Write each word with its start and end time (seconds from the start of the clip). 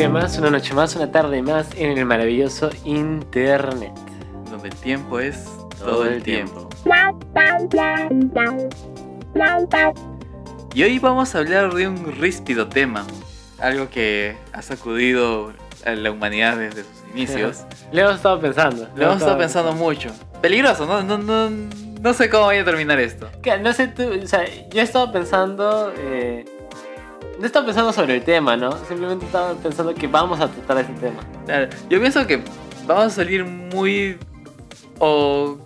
día 0.00 0.08
más, 0.08 0.38
una 0.38 0.48
noche 0.48 0.72
más, 0.72 0.96
una 0.96 1.12
tarde 1.12 1.42
más 1.42 1.68
en 1.76 1.98
el 1.98 2.06
maravilloso 2.06 2.70
Internet. 2.84 3.92
Donde 4.50 4.68
el 4.68 4.74
tiempo 4.76 5.20
es 5.20 5.44
todo 5.78 6.06
el 6.06 6.22
tiempo. 6.22 6.70
Y 10.74 10.82
hoy 10.84 10.98
vamos 10.98 11.34
a 11.34 11.38
hablar 11.40 11.74
de 11.74 11.86
un 11.86 12.16
ríspido 12.18 12.66
tema, 12.68 13.04
algo 13.58 13.90
que 13.90 14.38
ha 14.54 14.62
sacudido 14.62 15.52
a 15.84 15.90
la 15.90 16.10
humanidad 16.10 16.56
desde 16.56 16.84
sus 16.84 17.02
inicios. 17.14 17.66
Le 17.92 18.00
hemos 18.00 18.16
estado 18.16 18.40
pensando. 18.40 18.88
Lo 18.96 19.02
hemos 19.02 19.18
estado 19.18 19.36
pensando 19.36 19.74
mucho. 19.74 20.10
Peligroso, 20.40 20.86
¿no? 20.86 21.02
No, 21.02 21.18
no, 21.18 21.50
no 21.50 22.14
sé 22.14 22.30
cómo 22.30 22.46
vaya 22.46 22.62
a 22.62 22.64
terminar 22.64 22.98
esto. 22.98 23.28
Que, 23.42 23.58
No 23.58 23.70
sé 23.74 23.88
tú, 23.88 24.04
o 24.24 24.26
sea, 24.26 24.46
yo 24.70 24.80
he 24.80 24.82
estado 24.82 25.12
pensando. 25.12 25.92
Eh, 25.94 26.46
no 27.40 27.44
he 27.44 27.46
estado 27.46 27.64
pensando 27.64 27.90
sobre 27.90 28.16
el 28.16 28.22
tema, 28.22 28.54
¿no? 28.54 28.70
Simplemente 28.86 29.24
estaba 29.24 29.54
pensando 29.54 29.94
que 29.94 30.06
vamos 30.06 30.38
a 30.40 30.48
tratar 30.48 30.84
ese 30.84 30.92
tema. 31.00 31.20
Claro, 31.46 31.68
yo 31.88 31.98
pienso 31.98 32.26
que 32.26 32.42
vamos 32.86 33.04
a 33.06 33.10
salir 33.10 33.46
muy 33.46 34.18
o 34.98 35.56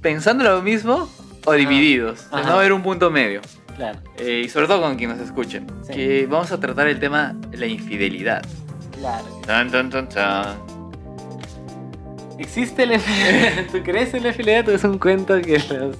pensando 0.00 0.42
lo 0.42 0.62
mismo 0.62 1.10
o 1.44 1.52
divididos. 1.52 2.26
No 2.32 2.38
va 2.38 2.48
a 2.48 2.54
haber 2.54 2.72
un 2.72 2.82
punto 2.82 3.10
medio. 3.10 3.42
Claro, 3.76 3.98
Eh, 4.16 4.42
y 4.46 4.48
sobre 4.48 4.66
todo 4.68 4.80
con 4.80 4.96
quien 4.96 5.10
nos 5.10 5.18
escuchen. 5.20 5.66
Sí. 5.86 5.92
Que 5.92 6.26
vamos 6.26 6.50
a 6.50 6.58
tratar 6.58 6.88
el 6.88 6.98
tema 6.98 7.34
la 7.52 7.66
infidelidad. 7.66 8.42
claro. 8.98 9.26
Tan, 9.46 9.70
tan, 9.70 9.90
tan, 9.90 10.08
tan. 10.08 10.56
¿Existe 12.38 12.86
la 12.86 12.94
infidelidad? 12.94 13.66
¿Tú 13.72 13.82
crees 13.82 14.14
en 14.14 14.22
la 14.22 14.28
infidelidad 14.30 14.66
o 14.70 14.72
es 14.72 14.84
un 14.84 14.98
cuento 14.98 15.38
que 15.42 15.58
los.? 15.58 15.96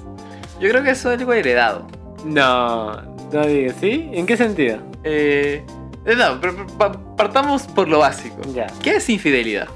Yo 0.58 0.68
creo 0.70 0.82
que 0.82 0.90
eso 0.90 1.12
es 1.12 1.18
algo 1.20 1.34
heredado. 1.34 1.86
No, 2.24 2.92
no 3.30 3.46
digas, 3.46 3.76
¿sí? 3.78 4.08
¿En 4.12 4.24
qué 4.26 4.36
sentido? 4.38 4.78
Eh, 5.04 5.64
no, 6.04 6.40
pero 6.40 6.66
partamos 7.16 7.62
por 7.64 7.88
lo 7.88 7.98
básico. 8.00 8.36
Ya, 8.54 8.66
¿Qué 8.82 8.96
es 8.96 9.08
infidelidad? 9.08 9.68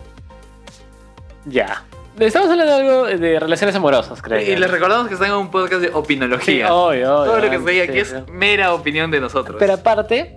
ya. 1.45 1.84
Estamos 2.19 2.48
hablando 2.48 2.73
de 2.73 2.81
algo 2.81 3.05
de 3.06 3.39
relaciones 3.39 3.77
amorosas, 3.77 4.23
creo. 4.23 4.41
Y 4.41 4.56
les 4.56 4.70
recordamos 4.70 5.06
que 5.06 5.15
están 5.15 5.28
en 5.28 5.34
un 5.37 5.50
podcast 5.50 5.83
de 5.83 5.89
Sí, 5.89 5.95
opinología. 5.95 6.73
obvio, 6.75 7.15
obvio. 7.20 7.31
Todo 7.33 7.39
lo 7.41 7.50
que 7.50 7.59
se 7.59 7.70
diga 7.70 7.84
aquí 7.84 7.92
Sí, 7.92 7.98
es 7.98 8.09
sí. 8.09 8.33
mera 8.33 8.73
opinión 8.73 9.11
de 9.11 9.20
nosotros. 9.20 9.56
Pero 9.59 9.75
aparte, 9.75 10.34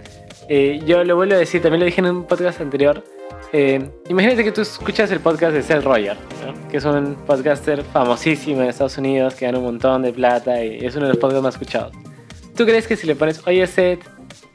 eh, 0.49 0.81
yo 0.85 1.05
lo 1.05 1.15
vuelvo 1.15 1.35
a 1.35 1.37
decir, 1.37 1.61
también 1.61 1.79
lo 1.79 1.85
dije 1.85 2.01
en 2.01 2.07
un 2.07 2.25
podcast 2.25 2.59
anterior. 2.59 3.01
eh, 3.53 3.89
imagínate 4.09 4.43
que 4.43 4.51
tú 4.51 4.59
escuchas 4.61 5.09
el 5.11 5.21
podcast 5.21 5.53
de 5.53 5.63
Seth 5.63 5.83
Roger, 5.85 6.17
¿no? 6.45 6.67
que 6.69 6.77
es 6.77 6.85
un 6.85 7.15
podcaster 7.25 7.81
famosísimo 7.83 8.61
en 8.61 8.67
Estados 8.69 8.97
Unidos 8.97 9.33
que 9.35 9.45
gana 9.45 9.57
un 9.57 9.63
montón 9.63 10.01
de 10.03 10.11
plata 10.11 10.61
y 10.63 10.85
es 10.85 10.95
uno 10.97 11.05
de 11.05 11.13
los 11.13 11.17
podcasts 11.17 11.43
más 11.43 11.53
escuchados. 11.55 11.93
¿Tú 12.57 12.65
crees 12.65 12.87
que 12.87 12.97
si 12.97 13.07
le 13.07 13.15
pones, 13.15 13.41
oye 13.47 13.65
Seth, 13.65 14.01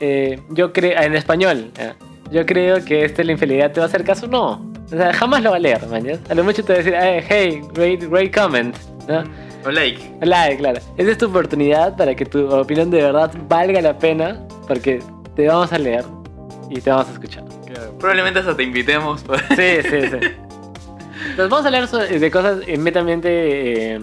eh, 0.00 0.40
yo 0.50 0.72
creo, 0.72 1.00
en 1.00 1.14
español, 1.14 1.70
¿eh? 1.78 1.92
yo 2.30 2.44
creo 2.46 2.84
que 2.84 3.04
esta 3.04 3.22
es 3.22 3.26
la 3.26 3.32
infidelidad, 3.32 3.72
¿te 3.72 3.80
va 3.80 3.86
a 3.86 3.88
hacer 3.88 4.04
caso? 4.04 4.26
No. 4.26 4.72
O 4.86 4.88
sea, 4.96 5.12
jamás 5.12 5.42
lo 5.42 5.50
va 5.50 5.56
a 5.56 5.60
leer, 5.60 5.86
man. 5.88 6.04
¿ya? 6.04 6.18
A 6.28 6.34
lo 6.34 6.44
mucho 6.44 6.62
te 6.64 6.72
va 6.72 6.78
a 6.78 6.82
decir, 6.82 6.94
"Eh, 6.94 7.24
hey, 7.28 7.60
great, 7.74 8.02
great 8.10 8.34
comment. 8.34 8.76
¿no? 9.08 9.24
O 9.66 9.70
like. 9.70 10.00
Like, 10.20 10.58
claro. 10.58 10.80
Esa 10.96 11.10
es 11.10 11.18
tu 11.18 11.26
oportunidad 11.26 11.96
para 11.96 12.14
que 12.14 12.24
tu 12.26 12.46
opinión 12.54 12.90
de 12.90 13.02
verdad 13.02 13.32
valga 13.48 13.80
la 13.80 13.98
pena, 13.98 14.40
porque 14.68 15.00
te 15.34 15.46
vamos 15.48 15.72
a 15.72 15.78
leer 15.78 16.04
y 16.70 16.80
te 16.80 16.90
vamos 16.90 17.08
a 17.08 17.12
escuchar. 17.12 17.44
Probablemente 17.98 18.40
hasta 18.40 18.54
te 18.56 18.62
invitemos. 18.62 19.22
Sí, 19.56 19.82
sí, 19.82 20.00
sí. 20.02 20.18
Entonces 21.30 21.48
vamos 21.50 21.64
a 21.64 21.68
hablar 21.68 21.88
de 21.88 22.30
cosas 22.30 22.58
netamente 22.78 23.94
eh, 23.94 24.00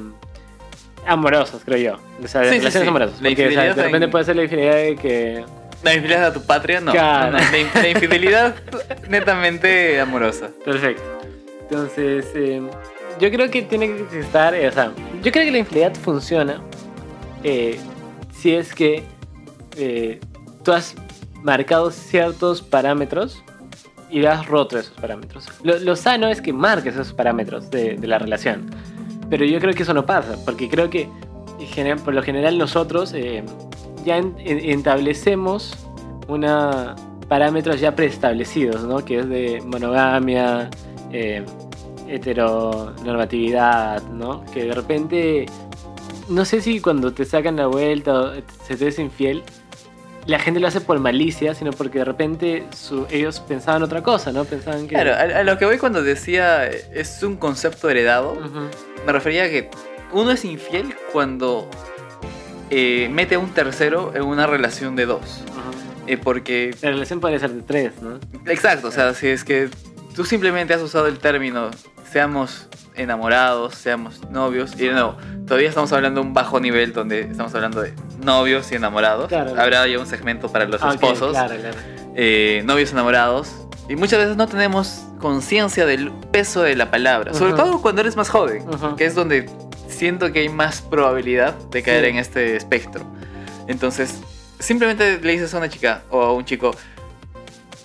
amorosas, 1.06 1.62
creo 1.64 1.78
yo. 1.78 1.98
O 2.24 2.28
sea, 2.28 2.42
de 2.42 2.48
Sí, 2.48 2.54
sí, 2.54 2.60
relaciones 2.60 2.84
sí. 2.86 2.90
amorosas. 2.90 3.22
La 3.22 3.30
Porque 3.30 3.48
o 3.48 3.52
sea, 3.52 3.64
de 3.74 3.84
repente 3.84 4.06
en- 4.06 4.12
puede 4.12 4.26
ser 4.26 4.36
la 4.36 4.44
infidelidad 4.44 4.76
de 4.76 4.96
que... 4.96 5.46
La 5.84 5.94
infidelidad 5.96 6.26
a 6.28 6.34
tu 6.34 6.42
patria, 6.44 6.80
no. 6.80 6.92
Claro. 6.92 7.32
No, 7.32 7.40
no, 7.44 7.52
La, 7.52 7.58
in- 7.58 7.70
la 7.74 7.88
infidelidad 7.90 8.56
netamente 9.10 10.00
amorosa. 10.00 10.50
Perfecto. 10.64 11.02
Entonces, 11.70 12.26
eh, 12.36 12.62
yo 13.20 13.32
creo 13.32 13.50
que 13.50 13.62
tiene 13.64 13.88
que 14.10 14.20
estar, 14.20 14.54
eh, 14.54 14.68
o 14.68 14.72
sea, 14.72 14.92
yo 15.24 15.32
creo 15.32 15.46
que 15.46 15.52
la 15.52 15.58
infidelidad 15.60 15.96
funciona 15.96 16.62
eh, 17.44 17.80
si 18.34 18.54
es 18.54 18.74
que 18.76 19.04
eh, 19.78 20.20
tú 20.64 20.74
has 20.74 20.96
marcado 21.42 21.90
ciertos 21.92 22.62
parámetros 22.62 23.44
y 24.10 24.26
has 24.26 24.46
roto 24.46 24.78
esos 24.78 24.94
parámetros. 25.00 25.48
Lo, 25.64 25.80
lo 25.80 25.96
sano 25.96 26.28
es 26.28 26.42
que 26.42 26.52
marques 26.54 26.94
esos 26.96 27.14
parámetros 27.14 27.72
de, 27.72 27.96
de 27.96 28.08
la 28.08 28.20
relación. 28.20 28.70
Pero 29.30 29.46
yo 29.46 29.60
creo 29.60 29.74
que 29.74 29.84
eso 29.84 29.94
no 29.94 30.06
pasa, 30.06 30.36
porque 30.46 30.68
creo 30.70 30.90
que 30.90 31.08
por 32.04 32.14
lo 32.14 32.22
general 32.24 32.58
nosotros 32.58 33.14
eh, 33.14 33.44
ya 34.06 34.18
en- 34.18 34.36
en- 34.40 34.60
establecemos 34.80 35.78
una 36.28 36.96
parámetros 37.28 37.80
ya 37.80 37.96
preestablecidos, 37.96 38.84
¿no? 38.84 39.04
Que 39.06 39.20
es 39.20 39.30
de 39.30 39.62
monogamia, 39.66 40.70
eh, 41.14 41.44
heteronormatividad, 42.08 44.04
¿no? 44.04 44.44
Que 44.54 44.66
de 44.66 44.74
repente, 44.74 45.46
no 46.30 46.46
sé 46.46 46.62
si 46.62 46.80
cuando 46.82 47.14
te 47.14 47.26
sacan 47.26 47.56
la 47.56 47.68
vuelta 47.68 48.14
o 48.20 48.32
se 48.68 48.76
te 48.76 48.88
es 48.88 49.00
infiel, 49.00 49.44
la 50.28 50.40
gente 50.40 50.60
lo 50.60 50.68
hace 50.68 50.82
por 50.82 51.00
malicia, 51.00 51.56
sino 51.56 51.72
porque 51.72 52.00
de 52.00 52.06
repente 52.06 52.66
su- 52.76 53.08
ellos 53.10 53.40
pensaban 53.40 53.82
otra 53.82 54.04
cosa, 54.04 54.32
¿no? 54.32 54.46
Pensaban 54.46 54.82
que... 54.88 54.94
Claro, 54.96 55.14
a, 55.14 55.40
a 55.40 55.44
lo 55.44 55.58
que 55.58 55.66
voy 55.66 55.78
cuando 55.78 56.04
decía 56.04 56.68
eh, 56.68 56.84
es 56.94 57.24
un 57.24 57.38
concepto 57.38 57.90
heredado, 57.90 58.36
me 59.06 59.12
refería 59.12 59.46
a 59.46 59.50
que 59.50 59.70
uno 60.14 60.32
es 60.32 60.44
infiel 60.46 60.96
cuando 61.12 61.70
eh, 62.70 63.10
mete 63.12 63.36
a 63.36 63.40
un 63.40 63.50
tercero 63.52 64.12
en 64.16 64.24
una 64.24 64.48
relación 64.48 64.96
de 64.96 65.06
dos. 65.06 65.44
Eh, 66.08 66.18
porque, 66.18 66.76
La 66.82 66.90
relación 66.90 67.20
puede 67.20 67.40
ser 67.40 67.52
de 67.52 67.62
tres, 67.62 67.94
¿no? 68.02 68.20
exacto, 68.52 68.88
o 68.88 68.92
sea, 68.92 69.14
si 69.14 69.28
es 69.28 69.44
que 69.44 69.70
tú 70.16 70.26
simplemente 70.26 70.74
has 70.74 70.82
usado 70.82 71.08
el 71.08 71.20
término 71.20 71.70
seamos 72.12 72.68
enamorados, 72.96 73.76
seamos 73.76 74.20
novios, 74.32 74.74
y 74.76 74.88
de 74.88 74.92
nuevo, 74.94 75.16
todavía 75.48 75.70
estamos 75.70 75.92
hablando 75.94 76.20
de 76.22 76.28
un 76.28 76.34
bajo 76.34 76.60
nivel 76.60 76.92
donde 76.92 77.22
estamos 77.22 77.54
hablando 77.56 77.82
de 77.82 77.94
novios 78.24 78.70
y 78.72 78.76
enamorados. 78.76 79.28
Claro. 79.30 79.52
Habrá 79.60 79.88
ya 79.88 79.98
un 80.00 80.08
segmento 80.08 80.52
para 80.52 80.66
los 80.66 80.82
Ah, 80.84 80.92
esposos. 80.92 81.32
claro, 81.32 81.56
claro. 81.56 81.78
eh, 82.16 82.64
novios 82.66 82.92
enamorados. 82.92 83.50
Y 83.88 83.96
muchas 83.96 84.20
veces 84.20 84.36
no 84.38 84.48
tenemos 84.48 85.04
conciencia 85.20 85.86
del 85.86 86.12
peso 86.32 86.62
de 86.64 86.76
la 86.76 86.92
palabra. 86.92 87.34
Sobre 87.34 87.54
todo 87.54 87.82
cuando 87.82 88.02
eres 88.02 88.16
más 88.18 88.30
joven, 88.30 88.66
que 88.98 89.06
es 89.06 89.16
donde 89.16 89.50
siento 90.02 90.32
que 90.34 90.40
hay 90.40 90.50
más 90.50 90.82
probabilidad 90.82 91.54
de 91.70 91.84
caer 91.84 92.06
Sí. 92.06 92.10
en 92.10 92.18
este 92.18 92.56
espectro. 92.56 93.06
Entonces, 93.68 94.20
simplemente 94.58 95.20
le 95.22 95.32
dices 95.34 95.54
a 95.54 95.60
una 95.60 95.70
chica 95.70 96.02
o 96.10 96.24
a 96.24 96.34
un 96.34 96.44
chico, 96.44 96.76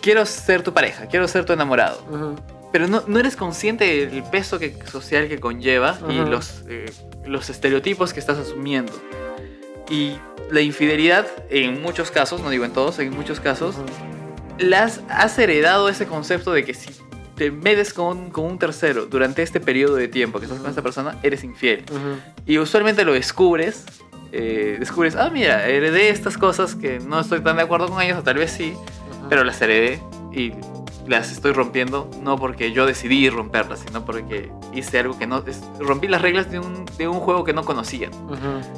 quiero 0.00 0.24
ser 0.24 0.62
tu 0.62 0.72
pareja, 0.72 1.08
quiero 1.08 1.28
ser 1.28 1.44
tu 1.44 1.52
enamorado. 1.52 2.02
Ujú. 2.10 2.36
Pero 2.72 2.88
no, 2.88 3.02
no 3.06 3.18
eres 3.18 3.36
consciente 3.36 4.06
del 4.06 4.22
peso 4.24 4.58
que, 4.58 4.78
social 4.90 5.28
que 5.28 5.38
conlleva 5.38 5.98
y 6.08 6.18
Ujú. 6.20 6.30
los, 6.30 6.64
eh, 6.70 6.86
los 7.26 7.50
estereotipos 7.50 8.14
que 8.14 8.20
estás 8.20 8.38
asumiendo. 8.38 8.94
Y 9.90 10.16
la 10.50 10.62
infidelidad, 10.62 11.26
en 11.50 11.82
muchos 11.82 12.10
casos, 12.10 12.40
no 12.40 12.48
digo 12.48 12.64
en 12.64 12.72
todos, 12.72 12.98
en 12.98 13.14
muchos 13.14 13.40
casos, 13.40 13.74
Ujú. 13.76 13.84
las 14.58 15.02
has 15.10 15.38
heredado 15.38 15.90
ese 15.90 16.06
concepto 16.06 16.50
de 16.54 16.64
que 16.64 16.72
si 16.72 16.88
te 17.36 17.50
metes 17.50 17.92
con, 17.92 18.30
con 18.30 18.44
un 18.46 18.58
tercero 18.58 19.06
durante 19.06 19.42
este 19.42 19.60
periodo 19.60 19.94
de 19.96 20.08
tiempo 20.08 20.38
que 20.38 20.46
estás 20.46 20.60
con 20.60 20.70
esta 20.70 20.82
persona, 20.82 21.18
eres 21.22 21.44
infiel. 21.44 21.84
Ujú. 21.90 22.18
Y 22.46 22.58
usualmente 22.58 23.04
lo 23.04 23.12
descubres, 23.12 23.84
eh, 24.32 24.76
descubres, 24.80 25.16
ah, 25.16 25.30
mira, 25.32 25.66
heredé 25.68 26.08
estas 26.08 26.38
cosas 26.38 26.74
que 26.74 26.98
no 26.98 27.20
estoy 27.20 27.40
tan 27.40 27.56
de 27.56 27.62
acuerdo 27.62 27.88
con 27.88 28.00
ellas, 28.02 28.18
o 28.18 28.22
tal 28.22 28.36
vez 28.38 28.50
sí, 28.50 28.72
Ujú. 28.74 29.28
pero 29.28 29.44
las 29.44 29.60
heredé 29.60 30.00
y 30.32 30.52
las 31.06 31.30
estoy 31.30 31.52
rompiendo 31.52 32.10
no 32.20 32.36
porque 32.36 32.72
yo 32.72 32.84
decidí 32.86 33.30
romperlas, 33.30 33.80
sino 33.86 34.04
porque 34.04 34.50
hice 34.74 34.98
algo 34.98 35.16
que 35.18 35.26
no... 35.26 35.44
es- 35.46 35.62
rompí 35.78 36.08
las 36.08 36.20
reglas 36.22 36.50
de 36.50 36.58
un, 36.58 36.84
de 36.98 37.06
un 37.06 37.20
juego 37.20 37.44
que 37.44 37.52
no 37.52 37.64
conocía. 37.64 38.10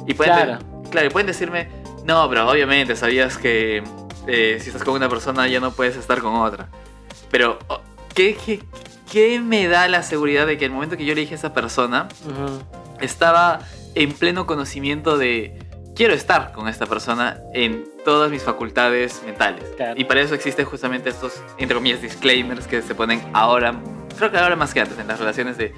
Y 0.05 0.13
pueden, 0.13 0.33
Claro. 0.35 0.59
claro, 0.91 1.07
y 1.07 1.09
pueden 1.09 1.25
decirme, 1.27 1.69
no, 2.05 2.29
pero 2.29 2.47
obviamente 2.49 2.95
sabías 2.95 3.37
que 3.37 3.81
eh, 4.27 4.57
si 4.61 4.67
estás 4.69 4.83
con 4.83 4.93
una 4.93 5.09
persona 5.09 5.47
ya 5.47 5.59
no 5.59 5.71
puedes 5.71 5.95
estar 5.95 6.19
con 6.19 6.35
otra. 6.35 6.67
Pero, 7.31 7.57
¿qué, 8.19 8.35
qué, 8.45 8.59
qué 9.09 9.39
me 9.39 9.69
da 9.69 9.87
la 9.87 10.03
seguridad 10.03 10.45
de 10.45 10.57
que 10.57 10.65
el 10.65 10.71
momento 10.71 10.97
que 10.97 11.05
yo 11.05 11.15
le 11.15 11.21
dije 11.21 11.35
a 11.35 11.37
esa 11.37 11.53
persona, 11.53 12.09
Ujú. 12.27 12.61
estaba 12.99 13.59
en 13.95 14.11
pleno 14.11 14.45
conocimiento 14.45 15.17
de, 15.17 15.57
quiero 15.95 16.13
estar 16.13 16.51
con 16.51 16.67
esta 16.67 16.85
persona 16.85 17.37
en 17.53 17.85
todas 18.03 18.29
mis 18.29 18.43
facultades 18.43 19.21
mentales? 19.25 19.63
Claro. 19.77 19.93
Y 19.97 20.03
para 20.03 20.19
eso 20.19 20.35
existen 20.35 20.65
justamente 20.65 21.09
estos, 21.09 21.41
entre 21.57 21.75
comillas, 21.75 22.01
disclaimers 22.01 22.67
que 22.67 22.81
se 22.81 22.93
ponen 22.93 23.21
ahora, 23.31 23.73
creo 24.17 24.29
que 24.31 24.37
ahora 24.37 24.57
más 24.57 24.73
que 24.73 24.81
antes, 24.81 24.99
en 24.99 25.07
las 25.07 25.17
relaciones 25.17 25.57
de... 25.57 25.73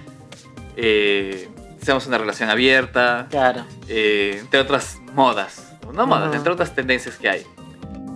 Eh, 0.78 1.48
seamos 1.84 2.08
una 2.08 2.18
relación 2.18 2.50
abierta, 2.50 3.28
Claro. 3.30 3.66
eh, 3.88 4.38
entre 4.42 4.62
otras 4.62 4.98
modas. 5.14 5.74
No 5.94 6.08
modas, 6.08 6.30
Ujú. 6.30 6.38
entre 6.38 6.54
otras 6.54 6.74
tendencias 6.74 7.18
que 7.18 7.30
hay. 7.30 7.46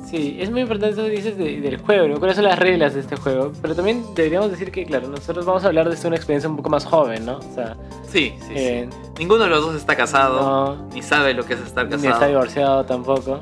Sí, 0.09 0.37
es 0.39 0.51
muy 0.51 0.61
importante 0.61 0.93
eso 0.93 1.03
que 1.03 1.09
dices 1.15 1.37
de- 1.37 1.59
del 1.61 1.77
juego, 1.77 2.07
¿no? 2.07 2.19
¿Cuáles 2.19 2.35
son 2.35 2.45
las 2.45 2.59
reglas 2.59 2.93
de 2.93 2.99
este 3.01 3.15
juego? 3.15 3.51
Pero 3.61 3.75
también 3.75 4.03
deberíamos 4.15 4.51
decir 4.51 4.71
que, 4.71 4.85
claro, 4.85 5.07
nosotros 5.07 5.45
vamos 5.45 5.63
a 5.63 5.67
hablar 5.67 5.89
de 5.89 5.95
esto 5.95 6.07
una 6.07 6.15
experiencia 6.17 6.47
un 6.49 6.55
poco 6.57 6.69
más 6.69 6.85
joven, 6.85 7.25
¿no? 7.25 7.37
O 7.37 7.53
sea, 7.55 7.75
Sí, 8.07 8.33
sí, 8.41 8.53
eh, 8.55 8.87
sí. 8.89 8.97
Ninguno 9.19 9.43
de 9.45 9.49
los 9.49 9.61
dos 9.65 9.75
está 9.75 9.95
casado, 9.95 10.39
no, 10.77 10.87
ni 10.93 11.01
sabe 11.01 11.33
lo 11.33 11.43
que 11.43 11.55
es 11.55 11.59
estar 11.61 11.87
ni 11.87 11.95
está 11.95 12.09
casado. 12.11 12.27
divorciado 12.27 12.85
tampoco. 12.85 13.39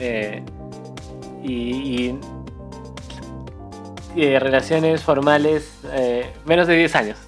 Eh, 0.00 0.42
y, 1.42 2.10
y 2.10 2.18
eh, 4.16 4.38
relaciones 4.40 5.02
formales 5.02 5.72
eh, 5.92 6.32
menos 6.46 6.66
de 6.66 6.76
10 6.76 6.94
años. 6.96 7.18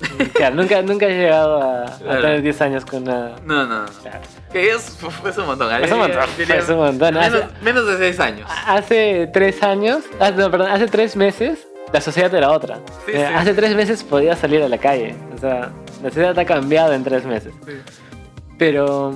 Claro, 0.34 0.54
nunca, 0.56 0.82
nunca 0.82 1.06
he 1.06 1.14
llegado 1.16 1.62
a, 1.62 1.86
tener 1.98 2.42
10 2.42 2.60
años 2.62 2.84
con 2.84 3.02
una... 3.04 3.36
No, 3.44 3.64
no, 3.66 3.82
no. 3.82 3.86
Claro. 4.02 4.20
Que 4.52 4.70
es, 4.70 4.96
es 5.28 5.38
un 5.38 5.46
montón. 5.46 5.84
Es 5.84 5.90
un 5.92 5.98
montón, 5.98 6.24
Diría- 6.38 6.56
es 6.56 6.68
un 6.68 6.76
montón. 6.76 7.14
Menos, 7.14 7.34
Hace- 7.42 7.46
menos 7.62 7.86
de 7.86 7.96
6 7.98 8.20
años. 8.20 8.50
Hace 8.66 9.28
tres 9.32 9.62
años, 9.62 10.04
ah, 10.20 10.30
no, 10.30 10.50
perdón, 10.50 10.70
hace 10.70 10.86
tres 10.86 11.16
meses 11.16 11.66
la 11.92 12.00
sociedad 12.00 12.34
era 12.34 12.50
otra. 12.50 12.76
Sí, 13.06 13.12
Eh, 13.14 13.26
sí. 13.28 13.34
Hace 13.34 13.54
tres 13.54 13.74
meses 13.76 14.02
podías 14.02 14.38
salir 14.38 14.62
a 14.62 14.68
la 14.68 14.78
calle. 14.78 15.14
O 15.34 15.38
sea, 15.38 15.70
la 16.02 16.08
sociedad 16.10 16.38
ha 16.38 16.44
cambiado 16.44 16.92
en 16.92 17.04
tres 17.04 17.24
meses. 17.24 17.52
Pero, 18.58 19.12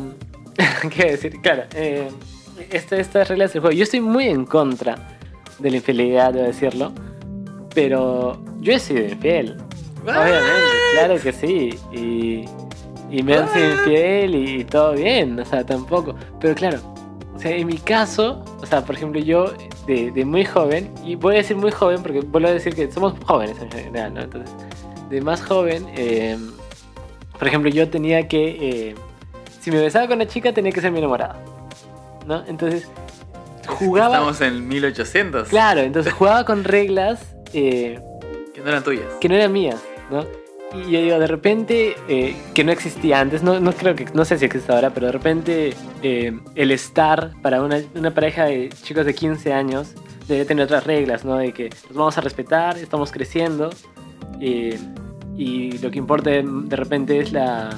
¿qué 0.95 1.13
decir? 1.13 1.41
Claro, 1.43 1.65
eh, 1.75 2.09
este- 2.71 3.01
estas 3.01 3.29
reglas 3.29 3.53
del 3.53 3.63
juego. 3.63 3.77
Yo 3.77 3.83
estoy 3.85 4.01
muy 4.01 4.27
en 4.27 4.45
contra 4.45 4.97
de 5.59 5.71
la 5.71 5.77
infidelidad, 5.77 6.33
debo 6.33 6.47
decirlo. 6.47 6.93
Pero 7.75 8.41
yo 8.61 8.73
he 8.73 8.79
sido 8.79 9.01
infiel. 9.05 9.57
Obviamente, 10.03 10.77
claro 10.95 11.17
que 11.21 11.33
sí. 11.33 11.79
Y, 11.93 12.45
y 13.11 13.23
me 13.23 13.37
han 13.37 13.49
sido 13.53 13.71
infiel 13.73 14.35
y, 14.35 14.65
todo 14.65 14.93
bien. 14.93 15.39
O 15.41 15.45
sea, 15.45 15.65
tampoco. 15.65 16.15
Pero 16.41 16.55
claro, 16.55 16.79
o 17.35 17.39
sea, 17.39 17.51
en 17.57 17.67
mi 17.67 17.79
caso, 17.79 18.45
o 18.61 18.67
sea, 18.67 18.85
por 18.85 18.95
ejemplo, 18.95 19.21
yo 19.21 19.53
de, 19.87 20.11
de 20.11 20.25
muy 20.25 20.45
joven, 20.45 20.91
y 21.05 21.15
voy 21.17 21.35
a 21.35 21.39
decir 21.39 21.57
muy 21.57 21.71
joven 21.71 22.03
porque 22.03 22.21
vuelvo 22.21 22.49
a 22.49 22.53
decir 22.53 22.75
que 22.75 22.91
somos 22.91 23.15
jóvenes 23.25 23.57
en 23.61 23.71
general, 23.71 24.15
¿no? 24.15 24.21
Entonces, 24.23 24.55
de 25.09 25.21
más 25.21 25.43
joven, 25.43 25.87
eh, 25.97 26.39
por 27.39 27.49
ejemplo, 27.49 27.71
yo 27.71 27.89
tenía 27.89 28.29
que. 28.29 28.91
eh, 28.91 28.95
si 29.61 29.71
me 29.71 29.81
besaba 29.81 30.07
con 30.07 30.17
una 30.17 30.27
chica, 30.27 30.53
tenía 30.53 30.73
que 30.73 30.81
ser 30.81 30.91
mi 30.93 30.99
enamorada. 30.99 31.37
¿No? 32.27 32.45
Entonces, 32.47 32.89
jugaba. 33.67 34.15
Estamos 34.15 34.41
en 34.43 34.69
1800. 34.69 35.49
Claro, 35.49 35.81
entonces 35.81 36.13
jugaba 36.13 36.45
con 36.45 36.65
reglas. 36.65 37.35
eh, 37.53 37.99
Que 38.55 38.61
no 38.61 38.69
eran 38.69 38.85
tuyas. 38.85 39.07
que 39.21 39.29
no 39.29 39.35
eran 39.35 39.53
mías, 39.53 39.81
¿no? 40.11 40.25
Y 40.73 40.91
yo 40.91 41.01
digo, 41.01 41.19
de 41.19 41.27
repente, 41.27 41.97
eh, 42.09 42.37
que 42.55 42.63
no 42.63 42.71
existía 42.71 43.21
antes, 43.21 43.43
no, 43.43 43.59
no 43.59 43.73
creo 43.73 43.97
que, 43.97 44.05
no 44.15 44.25
sé 44.25 44.39
si 44.39 44.45
existe 44.45 44.73
ahora, 44.73 44.91
pero 44.91 45.07
de 45.07 45.13
repente 45.13 45.75
eh, 46.03 46.39
el 46.55 46.71
estar 46.71 47.33
para 47.43 47.61
una, 47.63 47.83
una 47.95 48.13
pareja 48.13 48.45
de 48.45 48.69
chicos 48.83 49.05
de 49.05 49.15
15 49.15 49.53
años 49.53 49.95
debe 50.29 50.45
tener 50.45 50.65
otras 50.65 50.85
reglas, 50.85 51.25
¿no? 51.25 51.37
De 51.37 51.53
que 51.53 51.71
nos 51.89 51.97
vamos 51.97 52.19
a 52.19 52.21
respetar, 52.21 52.79
estamos 52.79 53.11
creciendo, 53.11 53.71
eh, 54.41 54.79
y 55.37 55.79
lo 55.79 55.91
que 55.91 55.99
importa 55.99 56.31
de, 56.31 56.77
repente 56.77 57.19
es 57.19 57.33
la, 57.33 57.71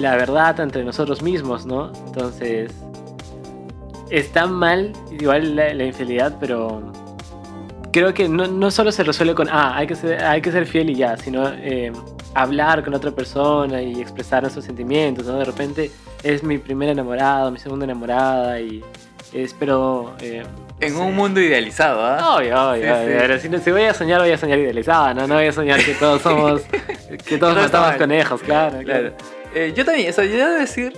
la 0.00 0.16
verdad 0.16 0.58
entre 0.58 0.82
nosotros 0.84 1.22
mismos, 1.22 1.66
¿no? 1.66 1.92
Entonces, 2.06 2.72
está 4.10 4.48
mal 4.48 4.92
igual 5.12 5.54
la 5.54 5.84
infidelidad, 5.84 6.36
pero 6.40 6.92
creo 7.98 8.14
que 8.14 8.28
no, 8.28 8.46
no 8.46 8.70
solo 8.70 8.90
se 8.92 9.02
resuelve 9.04 9.34
con, 9.34 9.48
ah, 9.50 9.76
hay 9.76 9.86
que 9.86 9.94
ser, 9.94 10.22
hay 10.24 10.40
que 10.40 10.50
ser 10.52 10.66
fiel 10.66 10.90
y 10.90 10.94
ya, 10.94 11.16
sino 11.16 11.48
eh, 11.48 11.92
hablar 12.34 12.82
con 12.84 12.94
otra 12.94 13.10
persona 13.10 13.80
y 13.82 14.00
expresar 14.00 14.42
nuestros 14.42 14.64
sentimientos, 14.64 15.26
¿no? 15.26 15.38
De 15.38 15.44
repente 15.44 15.90
es 16.22 16.42
mi 16.42 16.58
primera 16.58 16.92
enamorada, 16.92 17.50
mi 17.50 17.58
segunda 17.58 17.84
enamorada 17.84 18.60
y 18.60 18.82
espero... 19.32 20.14
eh, 20.20 20.42
En 20.80 20.90
sí. 20.90 20.96
un 20.96 21.14
mundo 21.14 21.40
idealizado, 21.40 22.00
¿ah? 22.02 22.36
Obvio, 22.36 22.70
obvio, 22.70 22.82
Sí, 22.84 22.88
obvio, 22.90 23.06
sí. 23.12 23.16
pero 23.20 23.38
si, 23.40 23.48
no- 23.48 23.58
si 23.58 23.70
voy 23.70 23.82
a 23.82 23.94
soñar, 23.94 24.20
voy 24.20 24.30
a 24.30 24.38
soñar 24.38 24.58
idealizada, 24.58 25.14
¿no? 25.14 25.26
No 25.26 25.34
voy 25.34 25.46
a 25.46 25.52
soñar 25.52 25.82
que 25.84 25.94
todos 25.94 26.22
somos, 26.22 26.62
que 27.26 27.38
todos 27.38 27.54
matamos 27.56 27.96
conejos, 27.96 28.40
claro, 28.42 28.78
Claro. 28.84 29.12
Eh, 29.54 29.72
yo 29.74 29.84
también, 29.84 30.10
o 30.10 30.12
sea, 30.12 30.24
yo 30.24 30.36
debo 30.36 30.58
decir, 30.58 30.92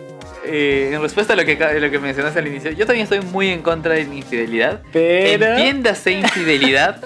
eh, 0.45 0.91
en 0.95 1.01
respuesta 1.03 1.33
a 1.33 1.37
lo 1.37 1.45
que, 1.45 1.57
lo 1.81 1.91
que 1.91 1.99
mencionaste 1.99 2.39
al 2.39 2.47
inicio, 2.49 2.71
yo 2.73 2.87
también 2.87 3.05
estoy 3.05 3.21
muy 3.21 3.49
en 3.49 3.63
contra 3.63 3.95
de 3.95 4.05
la 4.05 4.15
infidelidad. 4.15 4.83
Pero... 4.93 5.47
Entiéndase 5.47 6.13
infidelidad 6.13 7.05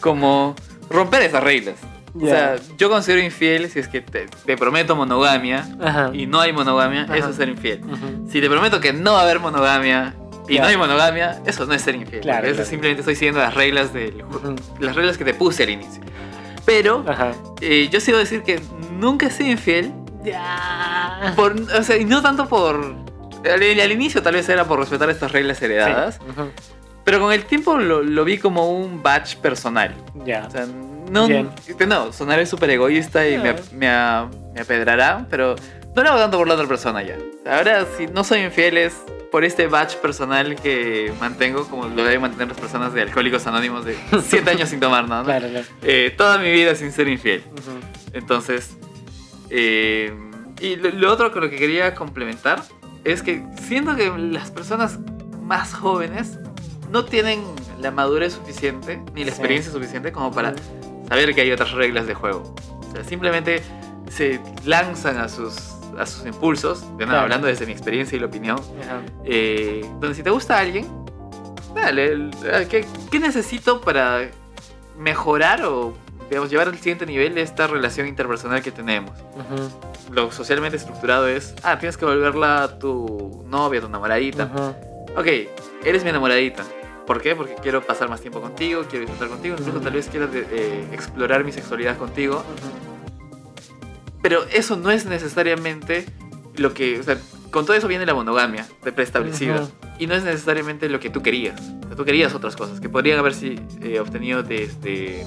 como 0.00 0.54
romper 0.90 1.22
esas 1.22 1.42
reglas. 1.42 1.76
O 2.14 2.20
Ya. 2.20 2.30
sea, 2.30 2.56
yo 2.78 2.88
considero 2.88 3.20
infiel 3.22 3.68
si 3.68 3.78
es 3.78 3.88
que 3.88 4.00
te, 4.00 4.26
te 4.46 4.56
prometo 4.56 4.96
monogamia 4.96 5.66
Ajá. 5.82 6.10
y 6.14 6.26
no 6.26 6.40
hay 6.40 6.52
monogamia, 6.52 7.02
Ajá. 7.02 7.16
eso 7.18 7.28
es 7.30 7.36
ser 7.36 7.48
infiel. 7.50 7.82
Ujú. 7.84 8.30
Si 8.30 8.40
te 8.40 8.48
prometo 8.48 8.80
que 8.80 8.92
no 8.94 9.12
va 9.12 9.20
a 9.20 9.22
haber 9.24 9.38
monogamia 9.40 10.14
y 10.48 10.52
Claro. 10.54 10.62
no 10.62 10.68
hay 10.68 10.76
monogamia, 10.76 11.40
eso 11.44 11.66
no 11.66 11.74
es 11.74 11.82
ser 11.82 11.94
infiel. 11.96 12.22
Claro, 12.22 12.46
Eso 12.46 12.54
claro. 12.56 12.70
simplemente 12.70 13.00
estoy 13.00 13.16
siguiendo 13.16 13.40
las 13.40 13.52
reglas 13.54 13.92
del 13.92 14.18
ju- 14.24 14.36
Ujú. 14.36 14.54
las 14.80 14.94
reglas 14.96 15.18
que 15.18 15.24
te 15.24 15.34
puse 15.34 15.64
al 15.64 15.70
inicio. 15.70 16.02
Pero 16.64 17.04
eh, 17.60 17.88
yo 17.90 18.00
sigo 18.00 18.16
decir 18.18 18.42
que 18.42 18.60
nunca 18.98 19.26
he 19.26 19.30
sido 19.30 19.50
infiel 19.50 19.92
Ya. 20.24 20.85
Por, 21.36 21.54
o 21.60 21.82
sea, 21.82 21.96
y 21.96 22.04
no 22.04 22.22
tanto 22.22 22.48
por. 22.48 22.76
Al, 23.44 23.62
al 23.80 23.92
inicio 23.92 24.22
tal 24.22 24.34
vez 24.34 24.48
era 24.48 24.64
por 24.64 24.78
respetar 24.80 25.08
estas 25.10 25.30
reglas 25.32 25.60
heredadas, 25.62 26.16
Sí. 26.16 26.20
Ujú. 26.30 26.50
pero 27.04 27.20
con 27.20 27.32
el 27.32 27.44
tiempo 27.44 27.76
lo, 27.78 28.02
lo 28.02 28.24
vi 28.24 28.38
como 28.38 28.70
un 28.70 29.02
batch 29.02 29.36
personal. 29.36 29.94
Ya. 30.24 30.46
O 30.46 30.50
sea, 30.50 30.66
no, 31.10 31.28
Bien. 31.28 31.50
no 31.86 32.12
sonaré 32.12 32.46
súper 32.46 32.70
egoísta 32.70 33.28
y 33.28 33.38
me, 33.38 33.52
No. 33.52 33.58
me, 33.72 33.88
a- 33.88 34.28
me 34.54 34.60
apedrará, 34.62 35.26
pero 35.30 35.54
no 35.94 36.02
lo 36.02 36.08
hago 36.08 36.18
tanto 36.18 36.38
por 36.38 36.48
la 36.48 36.54
otra 36.54 36.66
persona 36.66 37.02
ya. 37.04 37.16
Ahora, 37.48 37.86
si 37.96 38.06
no 38.08 38.24
soy 38.24 38.40
infiel 38.40 38.76
es 38.78 38.94
por 39.30 39.44
este 39.44 39.66
batch 39.68 39.94
personal 39.96 40.56
que 40.56 41.12
mantengo, 41.20 41.68
como 41.68 41.86
lo 41.86 42.02
deben 42.02 42.22
mantener 42.22 42.48
las 42.48 42.58
personas 42.58 42.92
de 42.94 43.02
Alcohólicos 43.02 43.46
Anónimos 43.46 43.84
de 43.84 43.96
7 44.26 44.50
años 44.50 44.68
sin 44.70 44.80
tomar 44.80 45.08
nada. 45.08 45.20
¿no? 45.20 45.26
Claro, 45.26 45.48
claro. 45.48 45.66
Eh, 45.82 46.12
toda 46.16 46.38
mi 46.38 46.50
vida 46.50 46.74
sin 46.74 46.90
ser 46.90 47.06
infiel. 47.06 47.44
Ujú. 47.52 47.78
Entonces, 48.12 48.76
eh, 49.50 50.12
y 50.60 50.76
lo, 50.76 50.90
lo 50.90 51.12
otro 51.12 51.32
con 51.32 51.42
lo 51.42 51.50
que 51.50 51.56
quería 51.56 51.94
complementar 51.94 52.62
es 53.04 53.22
que 53.22 53.44
siento 53.62 53.94
que 53.96 54.10
las 54.16 54.50
personas 54.50 54.98
más 55.42 55.74
jóvenes 55.74 56.38
no 56.90 57.04
tienen 57.04 57.42
la 57.80 57.90
madurez 57.90 58.32
suficiente 58.34 58.96
ni 59.14 59.20
la 59.24 59.30
Sí. 59.30 59.38
experiencia 59.38 59.70
suficiente 59.72 60.12
como 60.12 60.32
para 60.32 60.54
saber 61.08 61.34
que 61.34 61.40
hay 61.42 61.52
otras 61.52 61.72
reglas 61.72 62.06
de 62.06 62.14
juego. 62.14 62.54
O 62.88 62.92
sea, 62.92 63.04
simplemente 63.04 63.62
se 64.10 64.40
lanzan 64.64 65.18
a 65.18 65.28
sus, 65.28 65.56
a 65.98 66.06
sus 66.06 66.24
impulsos, 66.26 66.80
de 66.96 67.04
Claro. 67.04 67.20
hablando 67.20 67.46
desde 67.46 67.66
mi 67.66 67.72
experiencia 67.72 68.16
y 68.16 68.20
la 68.20 68.26
opinión, 68.26 68.58
eh, 69.24 69.82
donde 70.00 70.14
si 70.14 70.22
te 70.22 70.30
gusta 70.30 70.58
alguien, 70.58 70.86
dale, 71.74 72.30
¿qué, 72.68 72.86
qué 73.10 73.18
necesito 73.20 73.80
para 73.80 74.30
mejorar 74.98 75.64
o 75.64 75.94
digamos, 76.28 76.50
llevar 76.50 76.68
al 76.68 76.76
siguiente 76.78 77.06
nivel 77.06 77.38
esta 77.38 77.66
relación 77.66 78.06
interpersonal 78.06 78.62
que 78.62 78.72
tenemos? 78.72 79.12
Lo 80.10 80.32
socialmente 80.32 80.76
estructurado 80.76 81.28
es, 81.28 81.54
ah, 81.62 81.78
tienes 81.78 81.96
que 81.96 82.04
volverla 82.04 82.78
tu 82.78 83.44
novia, 83.48 83.80
tu 83.80 83.86
enamoradita. 83.86 84.44
Ujú. 84.44 85.20
Ok, 85.20 85.26
eres 85.84 86.02
mi 86.04 86.10
enamoradita. 86.10 86.64
¿Por 87.06 87.22
qué? 87.22 87.36
Porque 87.36 87.54
quiero 87.62 87.82
pasar 87.82 88.08
más 88.08 88.20
tiempo 88.20 88.40
contigo, 88.40 88.84
quiero 88.90 89.06
disfrutar 89.06 89.28
contigo, 89.28 89.56
incluso 89.58 89.80
tal 89.80 89.92
vez 89.92 90.08
quiero 90.08 90.28
eh, 90.32 90.88
explorar 90.92 91.44
mi 91.44 91.52
sexualidad 91.52 91.96
contigo. 91.96 92.44
Pero 94.22 94.44
eso 94.52 94.76
no 94.76 94.90
es 94.90 95.06
necesariamente 95.06 96.04
lo 96.56 96.74
que. 96.74 96.98
O 96.98 97.02
sea, 97.04 97.16
con 97.52 97.64
todo 97.64 97.76
eso 97.76 97.86
viene 97.86 98.04
la 98.06 98.14
monogamia 98.14 98.66
de 98.82 98.92
preestablecida. 98.92 99.68
Y 99.98 100.08
no 100.08 100.14
es 100.14 100.24
necesariamente 100.24 100.88
lo 100.88 100.98
que 100.98 101.10
tú 101.10 101.22
querías. 101.22 101.60
O 101.84 101.86
sea, 101.86 101.96
tú 101.96 102.04
querías 102.04 102.34
otras 102.34 102.56
cosas 102.56 102.80
que 102.80 102.88
podrían 102.88 103.20
haberse 103.20 103.60
eh, 103.80 104.00
obtenido 104.00 104.42
desde, 104.42 105.24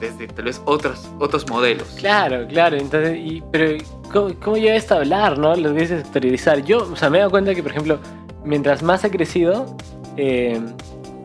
desde 0.00 0.26
tal 0.28 0.44
vez 0.46 0.60
otros, 0.64 1.08
otros 1.18 1.48
modelos. 1.48 1.88
Claro, 1.98 2.46
claro. 2.48 2.76
Entonces, 2.76 3.16
y, 3.18 3.42
pero 3.50 3.82
¿cómo, 4.12 4.34
cómo 4.42 4.56
llega 4.56 4.74
esto 4.74 4.94
a 4.94 4.98
hablar, 4.98 5.38
no? 5.38 5.54
Lo 5.56 5.72
dices 5.72 6.00
exteriorizar. 6.00 6.62
Yo, 6.64 6.88
o 6.90 6.96
sea, 6.96 7.10
me 7.10 7.18
he 7.18 7.20
dado 7.20 7.30
cuenta 7.30 7.54
que, 7.54 7.62
por 7.62 7.72
ejemplo, 7.72 7.98
mientras 8.44 8.82
más 8.82 9.02
he 9.04 9.10
crecido, 9.10 9.76
eh, 10.16 10.60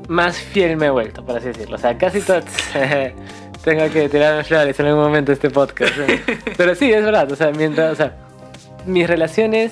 más 0.08 0.38
fiel 0.38 0.76
me 0.78 0.88
he 0.88 0.90
vuelto, 0.90 1.26
por 1.26 1.38
así 1.38 1.48
decirlo. 1.48 1.76
O 1.76 1.80
sea, 1.80 1.98
casi 1.98 2.22
todo. 2.22 2.42
Tengo 3.64 3.90
que 3.94 4.10
tirarme 4.10 4.44
flores 4.44 4.78
en 4.80 4.86
algún 4.88 5.04
momento 5.04 5.32
de 5.32 5.36
este 5.36 5.50
podcast. 5.50 5.94
¿eh? 6.00 6.22
Pero 6.58 6.76
sí, 6.76 6.92
es 6.92 7.04
verdad. 7.04 7.32
O 7.32 7.36
sea, 7.36 7.52
mientras. 7.52 7.94
O 7.94 7.96
sea, 7.96 8.18
mis 8.86 9.08
relaciones 9.08 9.72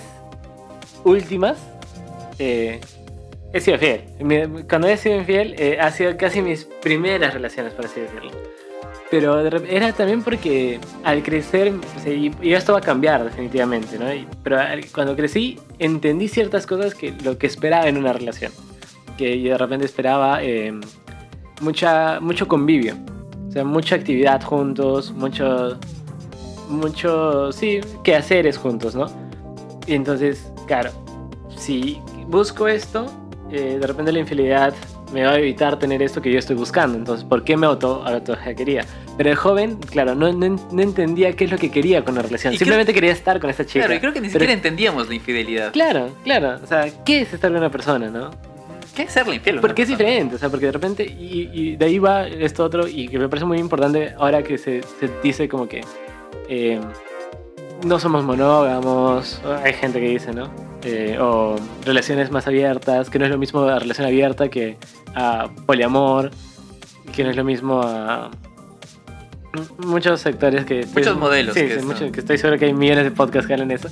últimas. 1.03 1.57
eh, 2.39 2.79
he 3.53 3.59
sido 3.59 3.77
fiel. 3.77 4.03
Cuando 4.69 4.87
he 4.87 4.95
sido 4.95 5.17
infiel, 5.17 5.55
eh, 5.59 5.77
ha 5.81 5.91
sido 5.91 6.15
casi 6.15 6.41
mis 6.41 6.63
primeras 6.63 7.33
relaciones, 7.33 7.73
por 7.73 7.83
así 7.85 7.99
decirlo. 7.99 8.31
Pero 9.11 9.41
era 9.41 9.91
también 9.91 10.23
porque 10.23 10.79
al 11.03 11.21
crecer, 11.21 11.73
y, 12.07 12.31
esto 12.53 12.71
va 12.71 12.79
a 12.79 12.81
cambiar 12.81 13.25
definitivamente, 13.25 13.99
¿no? 13.99 14.05
Pero 14.41 14.57
cuando 14.93 15.17
crecí, 15.17 15.59
entendí 15.79 16.29
ciertas 16.29 16.65
cosas 16.65 16.95
que 16.95 17.11
lo 17.21 17.37
que 17.37 17.45
esperaba 17.45 17.89
en 17.89 17.97
una 17.97 18.13
relación. 18.13 18.53
Que 19.17 19.41
yo 19.41 19.51
de 19.51 19.57
repente 19.57 19.85
esperaba 19.85 20.41
eh, 20.41 20.73
mucha, 21.59 22.21
mucho 22.21 22.47
convivio. 22.47 22.95
O 23.49 23.51
sea, 23.51 23.65
mucha 23.65 23.95
actividad 23.95 24.41
juntos, 24.43 25.11
mucho, 25.11 25.77
mucho, 26.69 27.51
sí, 27.51 27.81
quehaceres 28.05 28.57
juntos, 28.57 28.95
¿no? 28.95 29.07
Y 29.87 29.95
entonces, 29.95 30.49
claro, 30.67 30.91
si 31.57 31.99
busco 32.27 32.69
esto, 32.69 33.07
eh, 33.49 33.77
de 33.77 33.85
repente 33.85 34.13
la 34.13 34.19
infidelidad 34.19 34.73
me 35.13 35.23
va 35.23 35.31
a 35.31 35.37
evitar 35.39 35.77
tener 35.79 36.01
esto 36.01 36.21
que 36.21 36.31
yo 36.31 36.39
estoy 36.39 36.55
buscando. 36.55 36.97
Entonces, 36.97 37.25
¿por 37.25 37.43
qué 37.43 37.57
me 37.57 37.67
auto, 37.67 38.03
auto 38.05 38.35
quería? 38.55 38.85
Pero 39.17 39.29
el 39.29 39.35
joven, 39.35 39.77
claro, 39.77 40.15
no, 40.15 40.31
no, 40.31 40.55
no 40.71 40.81
entendía 40.81 41.33
qué 41.33 41.45
es 41.45 41.51
lo 41.51 41.57
que 41.57 41.69
quería 41.69 42.03
con 42.03 42.15
la 42.15 42.21
relación. 42.21 42.53
Y 42.53 42.57
Simplemente 42.57 42.93
quería 42.93 43.11
estar 43.11 43.39
con 43.39 43.49
esta 43.49 43.65
chica. 43.65 43.81
Claro, 43.85 43.93
y 43.95 43.99
creo 43.99 44.13
que 44.13 44.21
ni 44.21 44.27
Pero- 44.27 44.39
siquiera 44.39 44.53
entendíamos 44.53 45.07
la 45.07 45.15
infidelidad. 45.15 45.73
Claro, 45.73 46.09
claro. 46.23 46.59
O 46.63 46.67
sea, 46.67 46.85
¿qué 47.05 47.21
es 47.21 47.33
estar 47.33 47.51
con 47.51 47.57
una 47.59 47.69
persona, 47.71 48.09
no? 48.09 48.31
qué 48.95 49.07
serle 49.07 49.35
infiel? 49.35 49.59
Porque 49.61 49.83
es 49.83 49.87
diferente, 49.87 50.35
o 50.35 50.37
sea, 50.37 50.49
porque 50.49 50.65
de 50.65 50.73
repente, 50.73 51.05
y, 51.05 51.49
y 51.53 51.75
de 51.77 51.85
ahí 51.85 51.97
va 51.97 52.27
esto 52.27 52.63
otro, 52.63 52.87
y 52.87 53.07
que 53.07 53.17
me 53.19 53.29
parece 53.29 53.45
muy 53.45 53.57
importante 53.57 54.13
ahora 54.17 54.43
que 54.43 54.57
se, 54.57 54.81
se 54.99 55.09
dice 55.23 55.47
como 55.47 55.65
que 55.67 55.81
eh, 56.49 56.77
no 57.85 57.99
somos 57.99 58.25
monógamos, 58.25 59.41
hay 59.63 59.73
gente 59.73 59.99
que 60.01 60.09
dice, 60.09 60.33
¿no? 60.33 60.51
Eh, 60.83 61.17
o 61.19 61.55
relaciones 61.85 62.31
más 62.31 62.47
abiertas, 62.47 63.09
que 63.09 63.19
no 63.19 63.25
es 63.25 63.31
lo 63.31 63.37
mismo 63.37 63.61
a 63.61 63.77
relación 63.79 64.07
abierta 64.07 64.49
que 64.49 64.77
a 65.13 65.49
poliamor, 65.67 66.31
que 67.15 67.23
no 67.23 67.29
es 67.29 67.35
lo 67.35 67.43
mismo 67.43 67.81
a 67.83 68.31
muchos 69.85 70.21
sectores 70.21 70.65
que... 70.65 70.85
Muchos 70.95 71.17
modelos 71.17 71.53
Sí, 71.53 71.61
que 71.67 71.79
sí, 71.79 71.85
muchos- 71.85 72.11
que 72.11 72.19
estoy 72.21 72.37
seguro 72.37 72.57
que 72.57 72.65
hay 72.65 72.73
millones 72.73 73.03
de 73.03 73.11
podcasts 73.11 73.47
que 73.47 73.53
hablan 73.53 73.71
eso. 73.71 73.89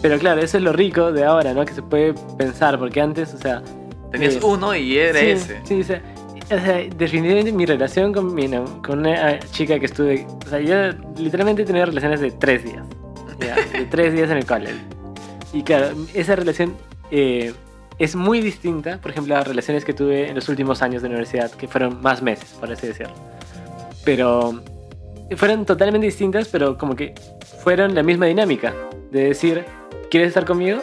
Pero 0.00 0.18
claro, 0.18 0.40
eso 0.40 0.56
es 0.56 0.62
lo 0.62 0.72
rico 0.72 1.12
de 1.12 1.24
ahora, 1.24 1.52
¿no? 1.52 1.64
Que 1.64 1.74
se 1.74 1.82
puede 1.82 2.14
pensar, 2.38 2.78
porque 2.78 3.00
antes, 3.00 3.34
o 3.34 3.38
sea... 3.38 3.62
Tenías 4.12 4.36
eh, 4.36 4.40
uno 4.42 4.74
y 4.74 4.96
era 4.96 5.20
sí, 5.20 5.26
ese. 5.26 5.60
Sí, 5.64 5.80
o 5.80 5.84
sea, 5.84 6.02
o 6.46 6.58
sea, 6.58 6.78
definitivamente 6.96 7.52
mi 7.52 7.66
relación 7.66 8.12
con, 8.12 8.34
mi, 8.34 8.44
enam- 8.46 8.80
con 8.84 9.00
una 9.00 9.38
chica 9.50 9.78
que 9.78 9.86
estuve. 9.86 10.26
O 10.46 10.48
sea, 10.48 10.58
yo 10.60 10.96
literalmente 11.16 11.62
he 11.62 11.64
tenido 11.66 11.86
relaciones 11.86 12.20
de 12.20 12.30
tres 12.32 12.64
días. 12.64 12.84
ya, 13.40 13.54
de 13.78 13.84
tres 13.86 14.12
días 14.14 14.30
en 14.30 14.38
el 14.38 14.46
college. 14.46 14.74
Y 15.52 15.62
claro, 15.62 15.94
esa 16.14 16.36
relación 16.36 16.76
eh, 17.10 17.52
es 17.98 18.16
muy 18.16 18.40
distinta, 18.40 18.98
por 18.98 19.10
ejemplo, 19.10 19.34
a 19.34 19.38
las 19.38 19.48
relaciones 19.48 19.84
que 19.84 19.92
tuve 19.92 20.28
en 20.28 20.34
los 20.34 20.48
últimos 20.48 20.82
años 20.82 21.02
de 21.02 21.08
universidad, 21.08 21.50
que 21.50 21.68
fueron 21.68 22.00
más 22.00 22.22
meses, 22.22 22.50
por 22.58 22.70
así 22.72 22.86
decirlo. 22.86 23.14
Pero 24.04 24.62
fueron 25.36 25.66
totalmente 25.66 26.06
distintas, 26.06 26.48
pero 26.48 26.78
como 26.78 26.96
que 26.96 27.14
fueron 27.62 27.94
la 27.94 28.02
misma 28.02 28.26
dinámica. 28.26 28.74
De 29.10 29.24
decir, 29.24 29.64
¿quieres 30.10 30.28
estar 30.28 30.44
conmigo? 30.44 30.80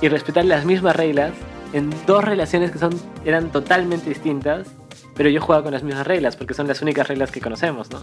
Y 0.00 0.08
respetar 0.08 0.44
las 0.44 0.64
mismas 0.64 0.96
reglas 0.96 1.32
en 1.72 1.90
dos 2.06 2.24
relaciones 2.24 2.70
que 2.70 2.78
son, 2.78 2.90
eran 3.24 3.52
totalmente 3.52 4.08
distintas, 4.08 4.68
pero 5.14 5.28
yo 5.28 5.40
jugaba 5.40 5.62
con 5.62 5.72
las 5.72 5.82
mismas 5.82 6.06
reglas, 6.06 6.36
porque 6.36 6.54
son 6.54 6.66
las 6.66 6.82
únicas 6.82 7.06
reglas 7.06 7.30
que 7.30 7.40
conocemos, 7.40 7.90
¿no? 7.90 8.00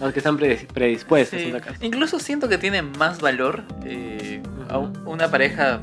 Las 0.00 0.12
que 0.12 0.20
están 0.20 0.38
predis- 0.38 0.66
predispuestas 0.66 1.40
Sí, 1.40 1.48
en. 1.50 1.60
Incluso 1.84 2.18
siento 2.18 2.48
que 2.48 2.58
tiene 2.58 2.82
más 2.82 3.20
valor 3.20 3.64
eh, 3.84 4.42
a 4.68 4.78
una 4.78 5.28
pareja 5.30 5.80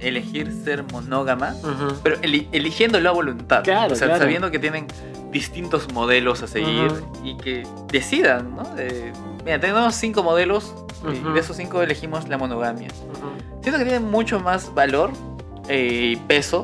elegir 0.00 0.52
ser 0.64 0.84
monógama, 0.92 1.54
pero 2.02 2.16
eli- 2.22 2.48
eligiéndolo 2.52 3.08
a 3.08 3.12
voluntad. 3.12 3.64
Claro, 3.64 3.92
o 3.92 3.96
sea, 3.96 4.06
claro. 4.06 4.22
sabiendo 4.22 4.50
que 4.50 4.58
tienen 4.58 4.86
distintos 5.32 5.92
modelos 5.92 6.42
a 6.42 6.46
seguir 6.46 6.90
y 7.24 7.36
que 7.36 7.66
decidan, 7.92 8.54
¿no? 8.56 8.62
Eh, 8.78 9.12
mira, 9.44 9.58
tenemos 9.60 9.94
cinco 9.96 10.22
modelos 10.22 10.72
y 11.12 11.32
de 11.34 11.40
esos 11.40 11.56
cinco 11.56 11.82
elegimos 11.82 12.28
la 12.28 12.38
monogamia. 12.38 12.88
Siento 13.62 13.78
que 13.78 13.84
tiene 13.84 14.00
mucho 14.00 14.40
más 14.40 14.72
valor 14.74 15.10
eh, 15.68 16.12
y 16.12 16.16
peso 16.16 16.62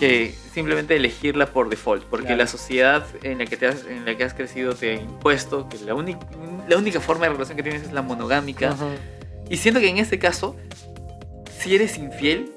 que 0.00 0.34
simplemente 0.52 0.96
elegirla 0.96 1.46
por 1.46 1.68
default, 1.68 2.04
porque 2.04 2.26
Claro. 2.28 2.42
la 2.42 2.46
sociedad 2.48 3.06
en 3.22 3.38
la 3.38 3.44
que 3.46 3.56
te 3.56 3.66
has, 3.66 3.84
en 3.86 4.04
la 4.04 4.16
que 4.16 4.24
has 4.24 4.34
crecido 4.34 4.74
te 4.74 4.90
ha 4.90 4.94
impuesto 4.94 5.68
que 5.68 5.78
la, 5.84 5.94
única 5.94 6.18
la 6.68 6.76
única 6.78 7.00
forma 7.00 7.26
de 7.26 7.32
relación 7.34 7.56
que 7.56 7.62
tienes 7.62 7.82
es 7.82 7.92
la 7.92 8.02
monogámica. 8.02 8.74
Y 9.48 9.56
siento 9.58 9.78
que 9.80 9.88
en 9.88 9.98
este 9.98 10.18
caso, 10.18 10.56
si 11.58 11.74
eres 11.74 11.98
infiel, 11.98 12.50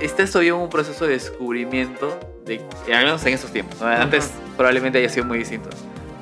estás 0.00 0.30
todavía 0.30 0.50
en 0.52 0.56
un 0.58 0.68
proceso 0.68 1.06
de 1.06 1.12
descubrimiento, 1.14 2.18
de, 2.44 2.60
que 2.86 2.94
al 2.94 3.04
menos 3.04 3.24
en 3.26 3.34
esos 3.34 3.52
tiempos. 3.52 3.80
¿no? 3.80 3.86
Antes 3.86 4.30
probablemente 4.56 4.98
haya 4.98 5.08
sido 5.08 5.24
muy 5.26 5.38
distinto. 5.38 5.70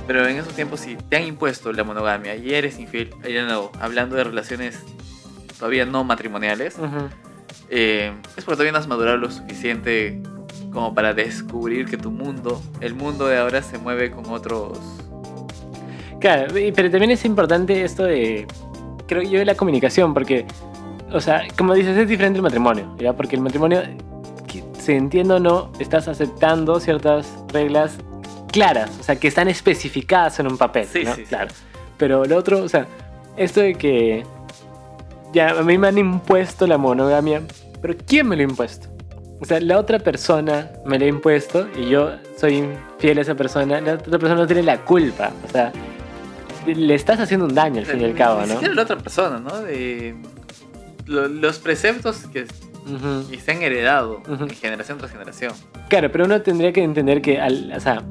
Pero 0.07 0.27
en 0.27 0.37
esos 0.37 0.55
tiempos, 0.55 0.81
si 0.81 0.97
te 0.97 1.17
han 1.17 1.25
impuesto 1.25 1.73
la 1.73 1.85
monogamia 1.85 2.35
y 2.37 2.55
eres 2.55 2.79
infiel, 2.79 3.11
nuevo, 3.23 3.73
hablando 3.81 4.17
de 4.17 4.25
relaciones 4.25 4.79
todavía 5.59 5.85
no 5.85 6.05
matrimoniales, 6.05 6.77
Ujú. 6.79 7.09
eh, 7.69 8.13
es 8.37 8.45
porque 8.45 8.57
todavía 8.57 8.73
no 8.73 8.79
has 8.79 8.87
madurado 8.87 9.17
lo 9.19 9.31
suficiente 9.31 10.23
como 10.73 10.95
para 10.95 11.15
descubrir 11.15 11.87
que 11.87 11.97
tu 11.97 12.11
mundo, 12.11 12.61
el 12.81 12.95
mundo 12.95 13.27
de 13.27 13.39
ahora 13.39 13.63
se 13.63 13.79
mueve 13.79 14.11
con 14.11 14.27
otros... 14.27 14.79
Claro, 16.21 16.53
pero 16.75 16.91
también 16.91 17.13
es 17.13 17.25
importante 17.25 17.85
esto 17.85 18.05
de, 18.05 18.47
creo 19.07 19.23
yo, 19.23 19.39
de 19.39 19.45
la 19.45 19.55
comunicación, 19.55 20.15
porque, 20.15 20.47
o 21.13 21.21
sea, 21.21 21.43
como 21.57 21.75
dices, 21.75 21.97
es 21.97 22.09
diferente 22.09 22.39
el 22.39 22.43
matrimonio, 22.43 22.95
¿ya? 22.99 23.13
Porque 23.13 23.37
el 23.37 23.43
matrimonio, 23.43 23.83
se 24.79 24.97
entienda 24.97 25.37
o 25.37 25.39
no, 25.39 25.71
estás 25.79 26.09
aceptando 26.09 26.81
ciertas 26.81 27.29
reglas 27.53 27.99
claras, 28.51 28.91
o 28.99 29.03
sea, 29.03 29.17
que 29.17 29.29
están 29.29 29.47
especificadas 29.49 30.41
en 30.41 30.49
un 30.49 30.59
papel, 30.59 30.87
Sí, 30.87 31.05
¿no? 31.05 31.15
sí, 31.15 31.23
sí. 31.23 31.29
Claro. 31.29 31.51
Pero 31.97 32.25
lo 32.25 32.37
otro, 32.37 32.63
o 32.63 32.69
sea, 32.69 32.87
esto 33.37 33.61
de 33.61 33.75
que 33.75 34.25
ya 35.33 35.51
a 35.51 35.63
mí 35.63 35.79
me 35.79 35.89
han 35.89 35.99
impuesto 35.99 36.67
la 36.67 36.79
monogamia, 36.79 37.43
pero 37.81 37.95
¿quién 38.07 38.27
me 38.27 38.37
lo 38.37 38.43
ha 38.43 38.45
impuesto? 38.45 38.89
O 39.41 39.45
sea, 39.45 39.61
la 39.61 39.79
otra 39.79 39.99
persona 40.01 40.71
me 40.85 40.99
lo 40.99 41.05
ha 41.05 41.09
impuesto 41.09 41.69
y 41.79 41.89
yo 41.89 42.13
soy 42.37 42.57
infiel 42.57 43.19
a 43.19 43.21
esa 43.23 43.35
persona, 43.35 43.81
la 43.81 43.95
otra 43.95 44.19
persona 44.19 44.35
no 44.35 44.47
tiene 44.47 44.63
la 44.65 44.79
culpa, 44.79 45.31
o 45.47 45.53
sea, 45.53 45.73
le 46.67 46.95
estás 46.95 47.21
haciendo 47.21 47.47
un 47.47 47.55
daño 47.55 47.81
al 47.81 47.87
fin 47.87 48.01
y 48.01 48.05
al 48.05 48.15
cabo, 48.15 48.41
¿no? 48.41 48.47
siquiera 48.55 48.75
la 48.75 48.83
otra 48.83 48.97
persona, 48.99 49.39
¿no? 49.39 49.61
De 49.61 50.15
lo- 51.07 51.29
los 51.29 51.59
preceptos 51.59 52.27
que 52.33 52.43
Ujú. 52.43 53.33
y 53.33 53.37
se 53.39 53.53
han 53.53 53.63
heredado 53.63 54.23
Ujú. 54.29 54.47
de 54.47 54.55
generación 54.55 54.99
tras 54.99 55.11
generación. 55.13 55.53
Claro, 55.89 56.11
pero 56.11 56.25
uno 56.25 56.43
tendría 56.43 56.73
que 56.73 56.83
entender 56.83 57.23
que, 57.23 57.41
al, 57.41 57.73
o 57.77 57.81
sea, 57.81 58.03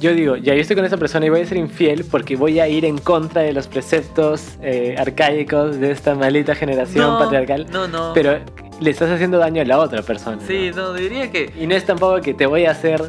yo 0.00 0.12
digo, 0.12 0.36
ya 0.36 0.54
yo 0.54 0.60
estoy 0.60 0.76
con 0.76 0.84
esa 0.84 0.98
persona 0.98 1.26
y 1.26 1.30
voy 1.30 1.40
a 1.40 1.46
ser 1.46 1.56
infiel 1.56 2.04
porque 2.04 2.36
voy 2.36 2.60
a 2.60 2.68
ir 2.68 2.84
en 2.84 2.98
contra 2.98 3.42
de 3.42 3.52
los 3.54 3.66
preceptos 3.66 4.56
eh, 4.62 4.94
arcaicos 4.98 5.80
de 5.80 5.90
esta 5.90 6.14
maldita 6.14 6.54
generación 6.54 7.18
patriarcal, 7.18 7.66
No, 7.72 7.88
no. 7.88 8.12
pero 8.14 8.38
le 8.80 8.90
estás 8.90 9.10
haciendo 9.10 9.38
daño 9.38 9.62
a 9.62 9.64
la 9.64 9.78
otra 9.78 10.02
persona. 10.02 10.38
sí, 10.46 10.70
¿no? 10.74 10.88
no, 10.88 10.92
diría 10.94 11.30
que 11.30 11.52
Y 11.58 11.66
no 11.66 11.74
es 11.74 11.84
tampoco 11.84 12.20
que 12.20 12.34
te 12.34 12.46
voy 12.46 12.66
a 12.66 12.72
hacer, 12.72 13.02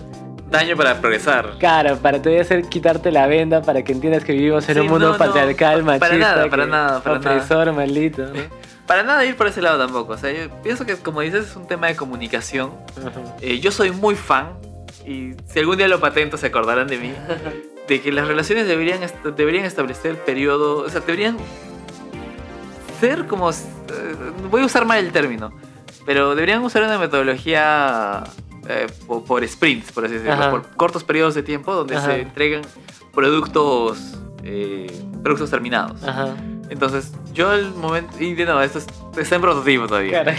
daño 0.50 0.76
para 0.78 1.00
progresar. 1.02 1.58
cara, 1.60 1.96
para 1.96 2.22
te 2.22 2.30
voy 2.30 2.38
a 2.40 2.42
hacer 2.42 2.64
quitarte 2.70 3.12
la 3.12 3.28
venda 3.28 3.62
para 3.62 3.84
que 3.84 3.92
entiendas 3.92 4.24
que 4.24 4.34
vivimos 4.34 4.68
en 4.70 4.76
Sí, 4.76 4.82
un 4.82 4.88
mundo 4.88 5.12
no, 5.12 5.18
patriarcal, 5.18 5.80
pa- 5.82 5.86
machista, 5.86 6.08
para 6.08 6.18
nada, 6.18 6.50
para 6.50 6.66
nada, 6.68 7.00
para 7.04 7.20
nada. 7.20 7.36
opresor, 7.38 7.74
maldito. 7.74 8.24
¿no? 8.28 8.34
Para 8.88 9.04
nada 9.04 9.26
ir 9.26 9.36
por 9.36 9.48
ese 9.48 9.62
lado 9.62 9.78
tampoco. 9.78 10.14
O 10.14 10.18
sea, 10.18 10.32
yo 10.32 10.50
pienso 10.64 10.86
que 10.86 10.96
como 10.96 11.20
dices 11.20 11.48
es 11.50 11.56
un 11.58 11.68
tema 11.68 11.88
de 11.88 11.98
comunicación. 11.98 12.72
Eh, 13.42 13.60
yo 13.60 13.70
soy 13.70 13.92
muy 13.92 14.16
fan 14.16 14.54
y 15.06 15.32
si 15.46 15.60
algún 15.60 15.76
día 15.78 15.90
lo 15.90 16.00
patento 16.00 16.38
se 16.38 16.48
acordarán 16.48 16.88
de 16.88 16.98
mí. 16.98 17.12
De 17.90 18.02
que 18.02 18.14
las 18.14 18.28
relaciones 18.30 18.66
deberían, 18.66 19.00
deberían 19.36 19.66
establecer 19.66 20.16
periodo, 20.20 20.80
o 20.86 20.90
sea, 20.90 21.02
deberían 21.02 21.36
ser 23.00 23.28
como, 23.28 23.50
eh, 23.52 23.54
voy 24.50 24.62
a 24.62 24.66
usar 24.66 24.86
mal 24.86 25.00
el 25.00 25.12
término, 25.12 25.52
pero 26.06 26.30
deberían 26.36 26.64
usar 26.64 26.84
una 26.84 26.98
metodología 26.98 28.24
eh, 28.70 28.88
po- 29.08 29.24
por, 29.24 29.48
sprints, 29.48 29.92
por 29.92 30.06
así 30.06 30.16
decirlo, 30.16 30.34
Ajá. 30.34 30.52
por 30.52 30.68
cortos 30.76 31.04
periodos 31.04 31.36
de 31.36 31.44
tiempo 31.44 31.74
donde 31.74 31.96
Ajá. 31.96 32.08
se 32.08 32.22
entregan 32.22 32.62
productos, 33.14 34.18
eh, 34.44 34.88
productos 35.24 35.50
terminados. 35.50 36.04
Ajá. 36.04 36.36
Entonces, 36.70 37.12
yo 37.34 37.50
al 37.50 37.74
momento, 37.76 38.14
y 38.20 38.34
de 38.34 38.46
nuevo, 38.46 38.62
esto 38.62 38.80
es- 38.80 38.88
está 39.18 39.36
en 39.36 39.42
prototipo 39.42 39.88
todavía. 39.88 40.24
Cara. 40.24 40.36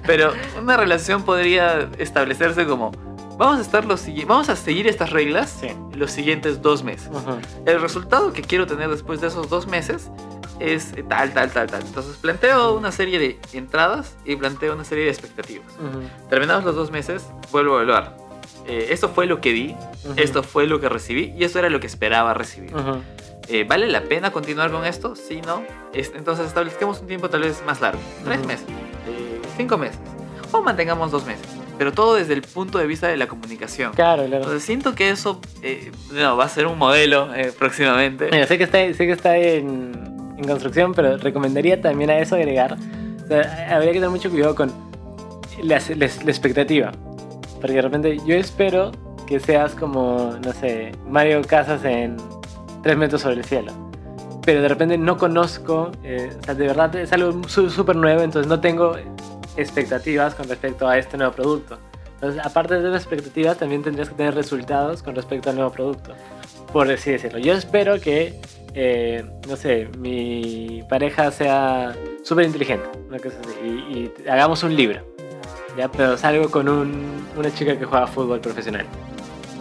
Pero 0.06 0.32
una 0.60 0.76
relación 0.76 1.22
podría 1.22 1.88
establecerse 1.98 2.66
como 2.66 2.90
vamos 3.38 3.58
a 3.58 3.62
estar 3.62 3.84
los 3.84 4.04
vamos 4.26 4.48
a 4.48 4.56
seguir 4.56 4.86
estas 4.86 5.10
reglas 5.10 5.58
Sí. 5.60 5.68
los 5.94 6.10
siguientes 6.10 6.60
dos 6.60 6.82
meses. 6.84 7.08
El 7.66 7.80
resultado 7.80 8.32
que 8.32 8.42
quiero 8.42 8.66
tener 8.66 8.88
después 8.90 9.20
de 9.20 9.28
esos 9.28 9.48
dos 9.48 9.66
meses 9.66 10.10
es 10.62 10.92
tal, 11.08 11.32
tal, 11.32 11.50
tal, 11.50 11.66
tal. 11.68 11.82
Entonces 11.82 12.16
planteo 12.16 12.74
una 12.76 12.92
serie 12.92 13.18
de 13.18 13.38
entradas 13.52 14.16
y 14.24 14.36
planteo 14.36 14.74
una 14.74 14.84
serie 14.84 15.04
de 15.04 15.10
expectativas. 15.10 15.66
Ujú. 15.74 16.02
Terminados 16.30 16.64
los 16.64 16.74
dos 16.76 16.90
meses, 16.90 17.24
vuelvo 17.50 17.78
a 17.78 17.82
evaluar. 17.82 18.16
Eh, 18.66 18.88
esto 18.90 19.08
fue 19.08 19.26
lo 19.26 19.40
que 19.40 19.52
di, 19.52 19.74
Ujú. 20.04 20.14
esto 20.16 20.42
fue 20.42 20.66
lo 20.66 20.80
que 20.80 20.88
recibí 20.88 21.34
y 21.36 21.44
esto 21.44 21.58
era 21.58 21.68
lo 21.68 21.80
que 21.80 21.86
esperaba 21.88 22.32
recibir. 22.34 22.74
Ujú. 22.74 23.02
Eh, 23.48 23.64
¿Vale 23.68 23.88
la 23.88 24.02
pena 24.02 24.30
continuar 24.30 24.70
con 24.70 24.84
esto? 24.86 25.16
Sí, 25.16 25.40
no. 25.44 25.64
Es- 25.92 26.12
entonces 26.14 26.46
establezcamos 26.46 27.00
un 27.00 27.08
tiempo 27.08 27.28
tal 27.28 27.40
vez 27.42 27.62
más 27.66 27.80
largo. 27.80 28.00
Tres 28.24 28.46
meses. 28.46 28.66
eh, 29.08 29.40
cinco 29.56 29.76
meses. 29.78 29.98
O 30.52 30.62
mantengamos 30.62 31.10
dos 31.10 31.26
meses. 31.26 31.44
Pero 31.76 31.90
todo 31.92 32.14
desde 32.14 32.34
el 32.34 32.42
punto 32.42 32.78
de 32.78 32.86
vista 32.86 33.08
de 33.08 33.16
la 33.16 33.26
comunicación. 33.26 33.92
Claro, 33.94 34.22
claro. 34.26 34.36
Entonces 34.44 34.62
siento 34.62 34.94
que 34.94 35.10
eso 35.10 35.40
eh, 35.62 35.90
no, 36.12 36.36
va 36.36 36.44
a 36.44 36.48
ser 36.48 36.66
un 36.68 36.78
modelo 36.78 37.34
eh, 37.34 37.52
próximamente. 37.58 38.28
Mira, 38.30 38.46
sé 38.46 38.58
que 38.58 38.64
está, 38.64 38.78
sé 38.94 39.06
que 39.06 39.10
está 39.12 39.36
en, 39.36 40.21
en 40.42 40.48
construcción, 40.48 40.94
pero 40.94 41.16
recomendaría 41.16 41.80
también 41.80 42.10
a 42.10 42.18
eso 42.18 42.34
agregar. 42.36 42.76
o 43.24 43.26
sea, 43.28 43.68
habría 43.74 43.92
que 43.92 43.98
tener 43.98 44.10
mucho 44.10 44.30
cuidado 44.30 44.54
con 44.54 44.70
la, 45.62 45.78
la- 45.78 45.94
la 45.96 46.30
expectativa. 46.30 46.92
Porque 47.60 47.74
de 47.76 47.82
repente 47.82 48.18
yo 48.26 48.34
espero 48.34 48.90
que 49.26 49.38
seas 49.40 49.74
como, 49.74 50.32
no 50.44 50.52
sé, 50.52 50.92
Mario 51.08 51.40
Casas 51.42 51.84
en 51.84 52.16
3 52.82 52.96
metros 52.96 53.22
sobre 53.22 53.36
el 53.36 53.44
cielo. 53.44 53.72
Pero 54.44 54.60
de 54.62 54.68
repente 54.68 54.98
no 54.98 55.16
conozco, 55.16 55.92
eh, 56.02 56.30
o 56.40 56.44
sea, 56.44 56.54
de 56.54 56.66
verdad 56.66 56.94
es 56.96 57.12
algo 57.12 57.40
súper 57.48 57.94
nuevo, 57.94 58.22
entonces 58.22 58.48
no 58.48 58.58
tengo 58.60 58.96
expectativas 59.56 60.34
con 60.34 60.48
respecto 60.48 60.88
a 60.88 60.98
este 60.98 61.16
nuevo 61.16 61.32
producto. 61.32 61.78
Entonces, 62.14 62.44
aparte 62.44 62.80
de 62.80 62.88
las 62.88 63.02
expectativas, 63.02 63.56
también 63.58 63.82
tendrías 63.82 64.08
que 64.08 64.14
tener 64.16 64.34
resultados 64.34 65.02
con 65.02 65.14
respecto 65.14 65.50
al 65.50 65.56
nuevo 65.56 65.70
producto 65.72 66.12
por 66.72 66.90
así 66.90 67.10
decirlo. 67.10 67.38
Yo 67.38 67.52
espero 67.52 68.00
que, 68.00 68.40
eh, 68.74 69.24
no 69.48 69.56
sé, 69.56 69.88
mi 69.98 70.82
pareja 70.88 71.30
sea 71.30 71.94
súper 72.22 72.44
inteligente, 72.46 72.86
una 73.08 73.18
cosa 73.18 73.36
así, 73.40 73.58
y, 73.64 74.22
y 74.24 74.28
hagamos 74.28 74.62
un 74.62 74.74
libro. 74.76 75.00
ya, 75.76 75.90
pero 75.90 76.16
salgo 76.18 76.50
con 76.50 76.68
un- 76.68 77.24
una 77.36 77.52
chica 77.54 77.78
que 77.78 77.84
juega 77.86 78.06
fútbol 78.06 78.40
profesional. 78.40 78.84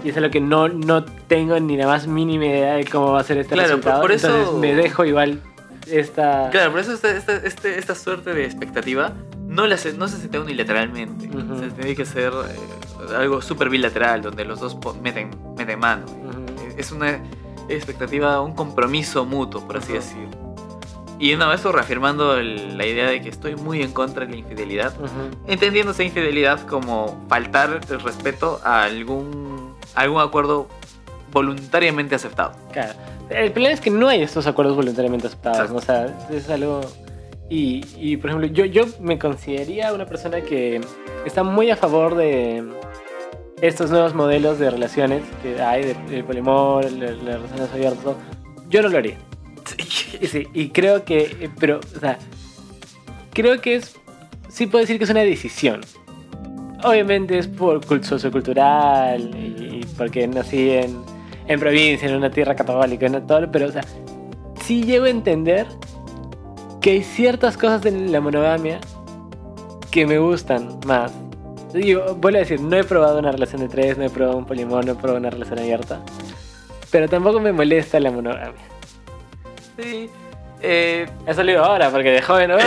Y 0.03 0.09
es 0.09 0.17
algo 0.17 0.29
que 0.29 0.41
no, 0.41 0.67
no 0.67 1.05
tengo 1.05 1.57
ni 1.59 1.77
la 1.77 1.87
más 1.87 2.05
mínima 2.07 2.45
idea 2.47 2.73
de 2.73 2.83
cómo 2.85 3.13
va 3.13 3.21
a 3.21 3.23
ser 3.23 3.37
este 3.37 3.53
Claro, 3.53 3.69
por- 3.69 3.77
resultado. 3.77 4.01
por 4.01 4.11
eso- 4.11 4.27
Entonces 4.27 4.55
me 4.59 4.75
dejo 4.75 5.05
igual 5.05 5.39
esta... 5.87 6.49
Claro, 6.51 6.71
por 6.71 6.79
eso 6.81 6.93
esta, 6.93 7.11
esta, 7.15 7.35
este- 7.37 7.77
esta 7.79 7.95
suerte 7.95 8.33
de 8.33 8.43
expectativa 8.45 9.13
no, 9.47 9.67
la 9.67 9.77
no 9.97 10.07
se 10.07 10.17
setea 10.17 10.41
unilateralmente. 10.41 11.27
Ujú. 11.27 11.59
Se 11.59 11.69
tiene 11.71 11.95
que 11.95 12.05
ser 12.05 12.33
eh, 12.33 13.15
algo 13.15 13.41
súper 13.41 13.69
bilateral, 13.69 14.21
donde 14.21 14.43
los 14.43 14.59
dos 14.59 14.77
meten, 15.01 15.29
meten 15.57 15.79
mano. 15.79 16.05
Ujú. 16.07 16.77
Es 16.77 16.91
una 16.91 17.21
expectativa, 17.69 18.41
un 18.41 18.53
compromiso 18.53 19.25
mutuo, 19.25 19.61
por 19.65 19.77
así 19.77 19.91
Ujú. 19.93 20.01
decirlo. 20.01 20.51
Y 21.19 21.33
una 21.35 21.47
vez 21.47 21.63
reafirmando 21.63 22.35
el- 22.37 22.77
la 22.77 22.85
idea 22.87 23.07
de 23.07 23.21
que 23.21 23.29
estoy 23.29 23.55
muy 23.55 23.81
en 23.83 23.91
contra 23.91 24.25
de 24.25 24.31
la 24.31 24.37
infidelidad, 24.37 24.93
Ujú. 24.99 25.37
entendiendo 25.47 25.91
esa 25.91 26.03
infidelidad 26.03 26.61
como 26.67 27.23
faltar 27.29 27.81
el 27.89 27.99
respeto 27.99 28.59
a 28.63 28.83
algún, 28.85 29.75
a 29.95 30.01
algún 30.01 30.19
acuerdo 30.21 30.67
voluntariamente 31.31 32.15
aceptado. 32.15 32.53
Claro. 32.71 32.93
El 33.29 33.51
problema 33.51 33.73
es 33.73 33.79
que 33.79 33.89
no 33.91 34.07
hay 34.09 34.21
estos 34.23 34.47
acuerdos 34.47 34.75
voluntariamente 34.75 35.27
aceptados. 35.27 35.69
¿no? 35.69 35.77
O 35.77 35.81
sea, 35.81 36.27
es 36.31 36.49
algo. 36.49 36.81
Y, 37.49 37.85
y, 37.97 38.17
por 38.17 38.29
ejemplo, 38.29 38.47
yo, 38.49 38.65
yo 38.65 38.85
me 38.99 39.19
consideraría 39.19 39.93
una 39.93 40.05
persona 40.05 40.41
que 40.41 40.81
está 41.25 41.43
muy 41.43 41.69
a 41.69 41.75
favor 41.77 42.15
de 42.15 42.63
estos 43.61 43.91
nuevos 43.91 44.13
modelos 44.15 44.59
de 44.59 44.69
relaciones 44.71 45.23
que 45.43 45.61
hay, 45.61 45.85
de, 45.85 45.93
de 46.09 46.23
polimor, 46.23 46.89
de, 46.89 47.15
de 47.15 47.37
relaciones 47.37 47.71
abiertas. 47.73 48.15
Yo 48.69 48.81
no 48.81 48.89
lo 48.89 48.97
haría. 48.97 49.17
Y 50.21 50.27
sí, 50.27 50.47
y 50.53 50.69
creo 50.69 51.05
que. 51.05 51.49
Pero, 51.59 51.79
o 51.95 51.99
sea, 51.99 52.17
creo 53.33 53.61
que 53.61 53.75
es. 53.75 53.95
Sí 54.49 54.67
puedo 54.67 54.81
decir 54.83 54.97
que 54.97 55.05
es 55.05 55.09
una 55.09 55.21
decisión. 55.21 55.81
Obviamente 56.83 57.37
es 57.37 57.47
por 57.47 57.79
cult- 57.85 58.03
sociocultural 58.03 59.29
y, 59.35 59.79
y 59.81 59.85
porque 59.97 60.27
nací 60.27 60.71
en, 60.71 60.97
en 61.47 61.59
provincia, 61.59 62.09
en 62.09 62.15
una 62.15 62.31
tierra 62.31 62.55
católica, 62.55 63.05
en 63.05 63.25
todo, 63.27 63.49
pero, 63.51 63.67
o 63.67 63.71
sea, 63.71 63.83
sí 64.63 64.83
llego 64.83 65.05
a 65.05 65.09
entender 65.09 65.67
que 66.81 66.91
hay 66.91 67.03
ciertas 67.03 67.55
cosas 67.55 67.85
en 67.85 68.11
la 68.11 68.19
monogamia 68.19 68.79
que 69.91 70.07
me 70.07 70.17
gustan 70.17 70.79
más. 70.87 71.11
Digo, 71.73 72.15
vuelvo 72.15 72.37
a 72.37 72.41
decir, 72.41 72.59
no 72.59 72.75
he 72.77 72.83
probado 72.83 73.19
una 73.19 73.31
relación 73.31 73.61
de 73.61 73.67
tres, 73.69 73.97
no 73.97 74.03
he 74.05 74.09
probado 74.09 74.37
un 74.37 74.45
polimor, 74.45 74.85
no 74.85 74.91
he 74.93 74.95
probado 74.95 75.19
una 75.19 75.29
relación 75.29 75.59
abierta. 75.59 76.01
Pero 76.91 77.07
tampoco 77.07 77.39
me 77.39 77.51
molesta 77.53 77.99
la 77.99 78.11
monogamia. 78.11 78.61
Sí. 79.79 80.09
Eh, 80.61 81.07
He 81.25 81.33
salido 81.33 81.63
ahora 81.63 81.89
porque 81.89 82.11
de 82.11 82.21
joven, 82.21 82.51
¿no? 82.51 82.57
yo, 82.59 82.65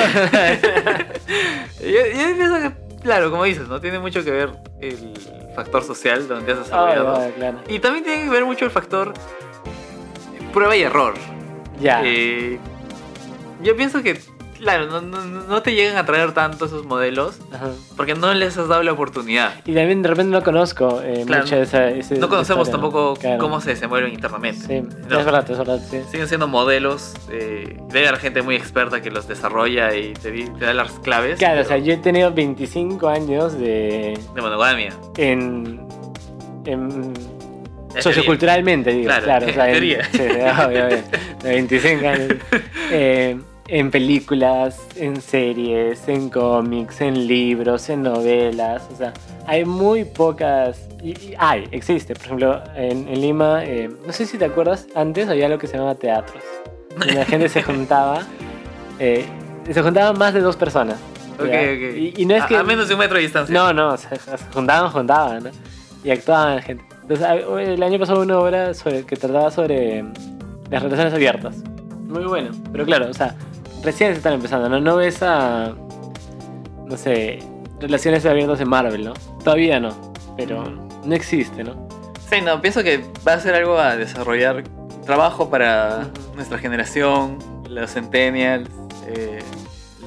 yo 1.81 2.37
pienso 2.37 2.61
que, 2.61 2.73
claro, 3.03 3.31
como 3.31 3.45
dices, 3.45 3.69
¿no? 3.69 3.81
Tiene 3.81 3.99
mucho 3.99 4.25
que 4.25 4.31
ver 4.31 4.51
el 4.81 5.13
factor 5.55 5.85
social 5.85 6.27
donde 6.27 6.53
has 6.53 6.59
desarrollado. 6.61 7.15
Ah, 7.17 7.29
claro. 7.37 7.59
Y 7.69 7.79
también 7.79 8.05
tiene 8.05 8.25
que 8.25 8.31
ver 8.31 8.45
mucho 8.45 8.65
el 8.65 8.71
factor 8.71 9.13
prueba 10.53 10.75
y 10.77 10.83
error. 10.83 11.15
Ya. 11.81 12.01
Eh, 12.05 12.59
yo 13.63 13.77
pienso 13.77 14.03
que, 14.03 14.19
claro, 14.65 14.87
no, 14.87 15.01
no- 15.01 15.21
no 15.45 15.63
te 15.63 15.75
llegan 15.75 15.97
a 15.97 16.05
traer 16.05 16.33
tanto 16.33 16.65
esos 16.65 16.85
modelos 16.85 17.39
Ajá. 17.53 17.69
porque 17.97 18.15
no 18.15 18.35
les 18.35 18.59
has 18.59 18.67
dado 18.69 18.83
la 18.83 18.93
oportunidad. 18.93 19.53
Y 19.65 19.75
también 19.75 20.03
de 20.03 20.09
repente 20.09 20.33
no 20.33 20.43
conozco 20.43 21.01
eh, 21.05 21.23
Claro. 21.27 21.45
de 21.45 21.63
esa, 21.63 21.89
ese- 21.91 22.19
No 22.19 22.29
conocemos 22.29 22.71
tampoco 22.71 23.15
Claro. 23.15 23.39
cómo 23.39 23.61
se 23.61 23.71
desenvuelven 23.71 24.13
internamente. 24.13 24.67
Sí, 24.67 24.81
No. 25.09 25.19
es 25.21 25.25
verdad, 25.25 25.49
es 25.49 25.59
verdad, 25.59 25.79
sí. 25.89 26.01
Siguen 26.11 26.27
siendo 26.27 26.49
modelos, 26.49 27.15
eh, 27.31 27.79
debe 27.91 28.09
haber 28.09 28.21
gente 28.21 28.43
muy 28.43 28.57
experta 28.57 29.01
que 29.01 29.11
los 29.11 29.29
desarrolla 29.29 29.95
y 29.95 30.15
te, 30.15 30.51
da 30.59 30.75
las 30.75 30.91
claves. 31.01 31.39
Claro, 31.39 31.61
o 31.61 31.65
sea, 31.65 31.79
yo 31.79 31.93
he 31.93 31.97
tenido 31.99 32.33
25 32.33 33.09
años 33.09 33.53
de. 33.59 34.19
De 34.35 34.41
monogamia. 34.43 34.93
en. 35.19 35.87
en 36.65 37.13
En 37.95 38.03
socioculturalmente, 38.03 38.91
digo. 38.91 39.05
Claro, 39.07 39.25
Claro, 39.25 39.47
o 39.49 39.53
sea, 39.53 39.71
en 39.71 39.75
sí, 39.81 39.95
obvio, 39.95 40.67
obvio, 40.67 40.87
de 40.87 41.03
25 41.45 42.09
años. 42.09 42.29
Eh, 42.91 43.39
en 43.69 43.91
películas, 43.91 44.79
en 44.97 45.21
series, 45.21 46.07
en 46.09 46.29
cómics, 46.31 47.01
en 47.01 47.27
libros, 47.27 47.89
en 47.89 48.03
novelas. 48.03 48.83
O 48.93 48.97
sea, 48.97 49.13
hay 49.47 49.65
muy 49.65 50.05
pocas. 50.05 50.81
Y, 51.03 51.11
y 51.11 51.35
hay, 51.39 51.67
existe. 51.71 52.15
Por 52.15 52.25
ejemplo, 52.27 52.63
en, 52.77 53.09
en 53.09 53.21
Lima, 53.21 53.65
eh, 53.65 53.91
no 54.07 54.13
sé 54.13 54.27
si 54.27 54.39
te 54.39 54.45
acuerdas, 54.47 54.87
antes 54.95 55.29
había 55.29 55.49
lo 55.49 55.59
que 55.59 55.67
se 55.67 55.75
llamaba 55.77 55.95
teatros. 55.95 56.43
La 57.15 57.25
gente 57.25 57.49
se 57.49 57.63
juntaba. 57.63 58.23
eh, 58.99 59.25
se 59.71 59.83
juntaban 59.83 60.19
más 60.19 60.35
de 60.35 60.41
dos 60.41 60.57
personas. 60.57 60.97
Ok, 61.39 61.47
¿ya? 61.47 61.61
ok. 61.63 61.97
Y, 61.97 62.15
y 62.19 62.27
no 62.27 62.35
es 62.37 62.43
a, 62.43 62.47
que. 62.47 62.57
a 62.57 62.63
menos 62.63 62.87
de 62.89 62.95
un 62.95 63.01
metro 63.01 63.17
de 63.17 63.23
distancia. 63.23 63.53
No, 63.55 63.73
no, 63.73 63.97
se, 63.97 64.09
se 64.17 64.37
juntaban, 64.53 64.91
juntaban, 64.91 65.45
¿no? 65.45 65.51
Y 66.05 66.11
actuaban 66.11 66.61
gente. 66.63 66.85
Entonces, 67.03 67.27
a- 67.27 67.35
el 67.35 67.83
año 67.83 67.99
pasado 67.99 68.21
una 68.21 68.39
obra 68.39 68.73
sobre, 68.75 69.05
que 69.05 69.17
trataba 69.17 69.51
sobre 69.51 70.03
mm, 70.03 70.13
las 70.71 70.83
relaciones 70.83 71.13
abiertas. 71.15 71.57
Muy 72.07 72.25
bueno. 72.25 72.51
Pero 72.71 72.85
claro, 72.85 73.09
o 73.11 73.15
sea, 73.15 73.35
recién 73.85 74.13
se 74.13 74.19
están 74.19 74.33
empezando, 74.35 74.69
¿no? 74.69 74.81
No 74.81 74.97
ves 74.97 75.23
a. 75.23 75.75
No 76.87 76.97
sé, 76.97 77.39
relaciones 77.81 78.25
abiertas 78.27 78.61
en 78.61 78.69
Marvel, 78.69 79.05
¿no? 79.05 79.15
Todavía 79.43 79.79
no. 79.81 80.13
Pero 80.37 80.65
no 81.05 81.15
existe, 81.15 81.63
¿no? 81.65 81.89
Sí, 82.31 82.41
no, 82.43 82.61
pienso 82.61 82.83
que 82.83 83.05
va 83.27 83.35
a 83.35 83.41
ser 83.41 83.55
algo 83.55 83.79
a 83.79 83.97
desarrollar 83.97 84.65
trabajo 85.05 85.49
para 85.51 86.09
nuestra 86.35 86.59
generación, 86.59 87.39
los 87.69 87.93
centennials, 87.93 88.69
eh, 89.07 89.39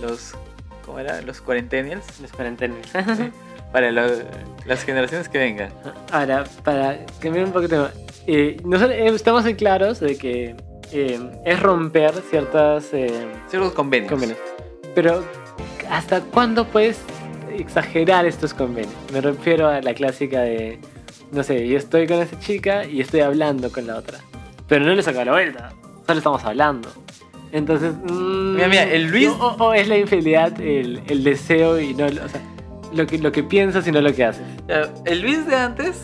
los... 0.02 0.34
¿Cómo 0.86 1.00
era? 1.00 1.22
Los 1.22 1.42
cuarentennials. 1.42 2.20
Los 2.22 2.32
cuarentenas. 2.32 2.78
Para 3.72 3.92
lo- 3.92 4.08
las 4.66 4.84
generaciones 4.84 5.28
que 5.30 5.38
vengan. 5.38 5.70
Ahora, 6.12 6.46
para 6.64 7.00
cambiar 7.20 7.46
un 7.46 7.52
poco 7.52 7.64
de 7.64 7.68
tema, 7.70 7.92
eh, 8.26 8.58
nosotros 8.64 8.98
eh, 8.98 9.08
estamos 9.08 9.44
muy 9.44 9.56
claros 9.56 10.00
de 10.00 10.18
que 10.18 10.56
eh, 10.92 11.20
es 11.46 11.60
romper 11.60 12.14
ciertas 12.30 12.94
eh, 12.94 13.28
Ciertos 13.50 13.74
convenios. 13.74 14.12
convenios. 14.12 14.38
Pero, 14.96 15.24
¿hasta 15.90 16.22
cuándo 16.22 16.66
puedes 16.66 17.00
exagerar 17.56 18.26
estos 18.26 18.54
convenios? 18.54 18.94
Me 19.14 19.22
refiero 19.22 19.68
a 19.68 19.82
la 19.82 19.94
clásica 19.94 20.42
de, 20.42 20.80
no 21.32 21.44
sé, 21.44 21.68
yo 21.68 21.78
estoy 21.78 22.08
con 22.08 22.18
esa 22.20 22.40
chica 22.40 22.86
y 22.86 23.02
estoy 23.02 23.22
hablando 23.22 23.72
con 23.72 23.86
la 23.88 23.96
otra. 23.98 24.20
Pero 24.68 24.86
no 24.86 24.94
le 24.94 25.02
saco 25.04 25.24
la 25.24 25.32
vuelta, 25.32 25.70
solo 26.06 26.18
estamos 26.18 26.44
hablando. 26.44 26.90
Entonces, 27.52 27.94
mm, 28.10 28.56
Mira, 28.56 28.68
mira, 28.68 28.84
el 28.84 29.08
Luis- 29.08 29.30
O, 29.40 29.56
o 29.60 29.74
es 29.74 29.88
la 29.88 29.98
infidelidad 29.98 30.60
el, 30.60 31.02
el 31.08 31.24
deseo 31.24 31.80
y 31.80 31.94
no, 31.94 32.06
o 32.08 32.10
sea, 32.28 32.42
lo 32.94 33.06
que, 33.08 33.18
lo 33.20 33.32
que 33.32 33.44
piensas 33.44 33.88
y 33.88 33.92
no 33.92 34.02
lo 34.02 34.14
que 34.14 34.26
haces. 34.26 34.44
El 35.06 35.22
Luis 35.22 35.46
de 35.48 35.56
antes 35.56 36.02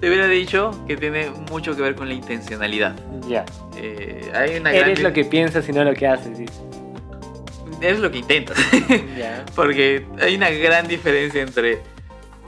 te 0.00 0.08
hubiera 0.08 0.28
dicho 0.28 0.70
que 0.86 0.96
tiene 0.96 1.30
mucho 1.50 1.74
que 1.74 1.82
ver 1.82 1.94
con 1.96 2.08
la 2.08 2.14
intencionalidad. 2.14 2.94
Ya. 3.28 3.44
Eh, 3.76 4.30
hay 4.34 4.56
una 4.56 4.72
Eres 4.72 4.98
gran... 4.98 5.02
lo 5.04 5.12
que 5.12 5.24
piensas 5.24 5.68
y 5.68 5.72
no 5.72 5.84
lo 5.84 5.94
que 5.94 6.06
haces. 6.06 6.38
Es 7.80 7.98
lo 7.98 8.10
que 8.10 8.18
intentas. 8.18 8.56
Ya. 9.18 9.44
Porque 9.54 10.06
hay 10.20 10.36
una 10.36 10.50
gran 10.50 10.86
diferencia 10.88 11.42
entre... 11.42 11.80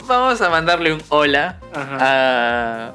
Vamos 0.06 0.40
a 0.40 0.48
mandarle 0.48 0.92
un 0.94 1.02
hola 1.10 1.58
a, 1.74 2.92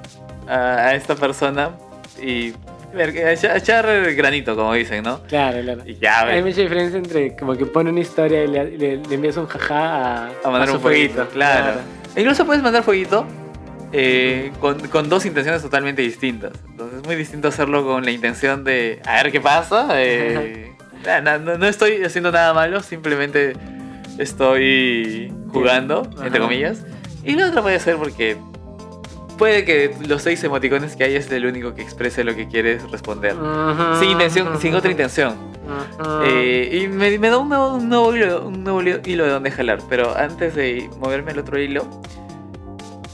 a, 0.48 0.78
a 0.88 0.96
esta 0.96 1.16
persona 1.16 1.72
y 2.20 2.54
echar, 2.98 3.58
echar 3.58 4.14
granito, 4.16 4.56
como 4.56 4.74
dicen, 4.74 5.04
¿no? 5.04 5.22
Claro, 5.24 5.62
claro. 5.62 5.82
Y 5.86 5.96
ya, 5.98 6.22
Hay 6.26 6.42
mucha 6.42 6.62
diferencia 6.62 6.98
entre 6.98 7.36
como 7.36 7.56
que 7.56 7.66
pone 7.68 7.92
una 7.92 8.00
historia 8.00 8.44
y 8.44 8.48
le, 8.48 8.78
le- 8.78 8.98
le 8.98 9.16
envías 9.16 9.38
un 9.38 9.46
jaja 9.46 10.26
a, 10.26 10.32
a 10.44 10.50
mandar 10.50 10.72
un 10.72 10.80
fueguito. 10.80 11.28
Claro. 11.30 11.82
E 12.16 12.22
Incluso 12.22 12.46
puedes 12.48 12.64
mandar 12.64 12.82
fueguito 12.84 13.28
eh, 13.92 14.52
con, 14.60 14.80
con 14.88 15.08
dos 15.08 15.24
intenciones 15.28 15.62
totalmente 15.62 16.02
distintas. 16.02 16.54
Es 17.04 17.08
muy 17.08 17.18
distinto 17.18 17.50
hacerlo 17.50 17.84
con 17.86 18.06
la 18.06 18.12
intención 18.12 18.64
de 18.64 19.02
a 19.06 19.22
ver 19.22 19.30
qué 19.34 19.42
pasa. 19.42 19.88
eh, 20.02 20.72
no, 21.22 21.38
no- 21.38 21.58
no 21.58 21.68
estoy 21.68 22.02
haciendo 22.02 22.32
nada 22.32 22.54
malo, 22.54 22.82
simplemente 22.82 23.58
estoy 24.18 25.30
jugando, 25.52 26.04
entre 26.12 26.28
Ajá. 26.30 26.40
comillas. 26.40 26.86
Y 27.26 27.34
la 27.36 27.48
otra 27.48 27.62
puede 27.62 27.78
ser 27.82 27.98
porque 27.98 28.38
puede 29.38 29.66
que 29.66 29.94
los 30.08 30.22
seis 30.22 30.42
emoticones 30.46 30.96
que 30.96 31.04
hay 31.04 31.16
es 31.16 31.30
el 31.30 31.46
único 31.46 31.76
que 31.76 31.82
exprese 31.82 32.24
lo 32.24 32.36
que 32.38 32.48
quieres 32.48 32.90
responder. 32.90 33.36
Ujú. 33.36 34.00
Sin 34.00 34.12
intención, 34.12 34.58
sin 34.62 34.74
otra 34.74 34.90
intención. 34.90 35.36
Eh, 36.24 36.84
y 36.84 36.88
me, 36.88 37.20
me 37.20 37.30
da 37.30 37.38
un 37.38 37.50
nuevo, 37.50 37.74
un 37.76 37.90
nuevo 37.90 38.16
hilo, 38.16 38.48
un 38.48 38.64
nuevo 38.64 38.82
hilo 38.82 39.26
de 39.26 39.30
donde 39.30 39.52
jalar. 39.52 39.80
Pero 39.90 40.16
antes 40.18 40.56
de 40.56 40.90
moverme 41.00 41.32
al 41.32 41.40
otro 41.40 41.60
hilo, 41.60 41.86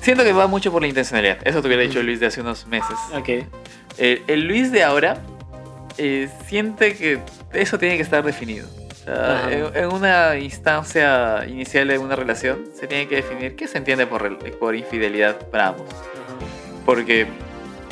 siento 0.10 0.24
que 0.24 0.34
va 0.34 0.48
mucho 0.48 0.72
por 0.72 0.82
la 0.82 0.88
intencionalidad. 0.88 1.38
Eso 1.45 1.62
te 1.62 1.67
hubiera 1.67 1.84
dicho 1.84 2.02
Luis 2.02 2.19
de 2.19 2.26
hace 2.26 2.41
unos 2.41 2.65
meses. 2.65 2.98
Ok. 3.13 3.30
Eh, 4.00 4.24
el 4.28 4.48
Luis 4.48 4.72
de 4.72 4.84
ahora 4.84 5.22
eh, 6.00 6.28
siente 6.48 6.95
que 6.95 7.19
eso 7.54 7.78
tiene 7.78 7.95
que 7.95 8.02
estar 8.02 8.24
definido. 8.24 8.67
O 8.67 9.04
sea, 9.04 9.36
Ajá. 9.38 9.52
en, 9.52 9.76
en 9.76 9.86
una 9.93 10.38
instancia 10.38 11.45
inicial 11.48 11.88
de 11.89 12.00
una 12.00 12.15
relación 12.15 12.65
se 12.74 12.88
tiene 12.88 13.08
que 13.08 13.17
definir 13.17 13.56
qué 13.56 13.67
se 13.67 13.78
entiende 13.78 14.08
por, 14.08 14.38
por 14.58 14.76
infidelidad 14.76 15.48
para 15.50 15.67
ambos. 15.67 15.88
Porque, 16.86 17.28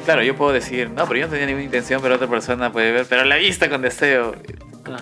claro, 0.03 0.23
yo 0.23 0.35
puedo 0.35 0.53
decir, 0.53 0.89
no, 0.89 1.07
pero 1.07 1.19
yo 1.19 1.25
no 1.27 1.31
tenía 1.33 1.45
ninguna 1.45 1.65
intención, 1.65 2.01
pero 2.01 2.15
otra 2.15 2.27
persona 2.27 2.71
puede 2.71 2.91
ver, 2.91 3.05
pero 3.07 3.25
la 3.25 3.35
vista 3.35 3.69
con 3.69 3.83
deseo. 3.83 4.33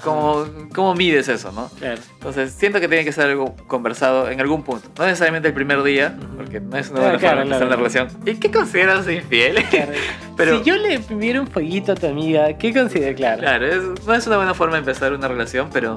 ¿Cómo, 0.03 0.45
¿Cómo 0.73 0.95
mides 0.95 1.27
eso, 1.29 1.51
no? 1.51 1.69
Claro. 1.79 2.01
Entonces, 2.13 2.51
siento 2.53 2.79
que 2.79 2.87
tiene 2.87 3.03
que 3.03 3.11
ser 3.11 3.25
algo 3.29 3.55
conversado 3.67 4.29
en 4.29 4.39
algún 4.41 4.63
punto. 4.63 4.89
No 4.97 5.05
necesariamente 5.05 5.47
el 5.49 5.53
primer 5.53 5.81
día, 5.83 6.17
porque 6.37 6.59
no 6.59 6.77
es 6.77 6.89
una 6.89 6.99
Claro, 6.99 7.11
buena 7.13 7.17
claro, 7.19 7.19
forma 7.19 7.35
de 7.35 7.41
empezar 7.43 7.67
una 7.67 7.75
relación. 7.75 8.07
¿Y 8.25 8.35
qué 8.39 8.51
consideras 8.51 9.09
infiel? 9.09 9.63
Claro. 9.69 9.91
Pero- 10.37 10.57
si 10.59 10.63
yo 10.69 10.75
le 10.77 10.99
pidiera 10.99 11.41
un 11.41 11.47
fueguito 11.47 11.91
a 11.91 11.95
tu 11.95 12.07
amiga, 12.07 12.57
¿qué 12.57 12.73
considera? 12.73 13.15
Claro. 13.15 13.39
Claro, 13.41 13.65
es- 13.65 14.05
no 14.05 14.13
es 14.13 14.27
una 14.27 14.37
buena 14.37 14.53
forma 14.53 14.73
de 14.73 14.79
empezar 14.79 15.13
una 15.13 15.27
relación, 15.27 15.69
pero 15.71 15.95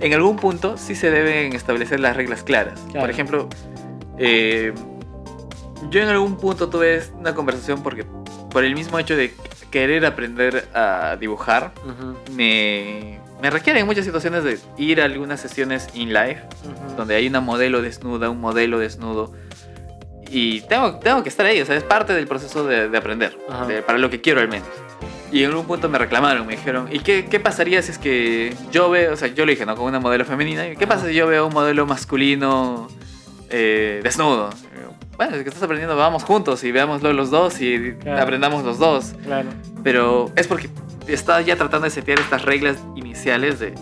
en 0.00 0.12
algún 0.14 0.36
punto 0.36 0.76
sí 0.78 0.94
se 0.94 1.10
deben 1.10 1.52
establecer 1.54 2.00
las 2.00 2.16
reglas 2.16 2.42
claras. 2.42 2.80
Por 2.92 3.10
ejemplo, 3.10 3.48
eh, 4.18 4.72
yo 5.90 6.00
en 6.00 6.08
algún 6.08 6.36
punto 6.36 6.68
tuve 6.68 7.02
una 7.18 7.34
conversación 7.34 7.82
porque 7.82 8.04
por 8.50 8.64
el 8.64 8.74
mismo 8.74 8.98
hecho 8.98 9.16
de 9.16 9.34
querer 9.70 10.04
aprender 10.04 10.68
a 10.74 11.16
dibujar, 11.18 11.72
me, 12.32 13.18
me 13.42 13.50
requiere 13.50 13.80
en 13.80 13.86
muchas 13.86 14.04
situaciones 14.04 14.44
de 14.44 14.58
ir 14.78 15.00
a 15.00 15.04
algunas 15.04 15.40
sesiones 15.40 15.88
in 15.94 16.08
live, 16.12 16.42
ujú. 16.64 16.96
donde 16.96 17.14
hay 17.16 17.26
una 17.26 17.40
modelo 17.40 17.82
desnuda, 17.82 18.28
un 18.30 18.40
modelo 18.40 18.78
desnudo. 18.78 19.32
Y 20.32 20.60
tengo, 20.62 20.96
tengo 21.00 21.22
que 21.22 21.28
estar 21.28 21.44
ahí, 21.46 21.60
o 21.60 21.66
sea, 21.66 21.76
es 21.76 21.82
parte 21.82 22.12
del 22.12 22.26
proceso 22.28 22.64
de, 22.64 22.88
de 22.88 22.96
aprender, 22.98 23.36
de- 23.66 23.82
para 23.82 23.98
lo 23.98 24.10
que 24.10 24.20
quiero 24.20 24.40
al 24.40 24.48
menos. 24.48 24.68
Y 25.32 25.42
en 25.44 25.50
algún 25.50 25.66
punto 25.66 25.88
me 25.88 25.98
reclamaron, 25.98 26.46
me 26.46 26.56
dijeron, 26.56 26.88
¿y 26.90 27.00
qué, 27.00 27.26
qué 27.26 27.38
pasaría 27.40 27.82
si 27.82 27.92
es 27.92 27.98
que 27.98 28.54
yo 28.72 28.90
veo, 28.90 29.12
o 29.12 29.16
sea, 29.16 29.28
yo 29.28 29.44
lo 29.44 29.50
dije, 29.50 29.64
¿no? 29.66 29.74
Con 29.76 29.86
una 29.86 30.00
modelo 30.00 30.24
femenina, 30.24 30.68
¿y 30.68 30.76
¿qué 30.76 30.86
pasa 30.86 31.06
si 31.06 31.14
yo 31.14 31.26
veo 31.26 31.46
un 31.46 31.52
modelo 31.52 31.86
masculino 31.86 32.88
eh, 33.48 34.00
desnudo? 34.02 34.50
Bueno, 35.16 35.36
es 35.36 35.42
que 35.42 35.48
estás 35.48 35.62
aprendiendo, 35.62 35.96
vamos 35.96 36.24
juntos 36.24 36.64
y 36.64 36.72
veámoslo 36.72 37.12
los 37.12 37.30
dos 37.30 37.60
y 37.60 37.92
Claro. 38.00 38.22
aprendamos 38.22 38.64
los 38.64 38.78
dos. 38.78 39.14
Claro. 39.24 39.48
Pero 39.84 40.30
es 40.34 40.46
porque 40.46 40.68
estaba 41.14 41.40
ya 41.42 41.56
tratando 41.56 41.84
de 41.84 41.90
setear 41.90 42.18
estas 42.20 42.42
reglas 42.44 42.76
iniciales 42.96 43.58
de 43.60 43.74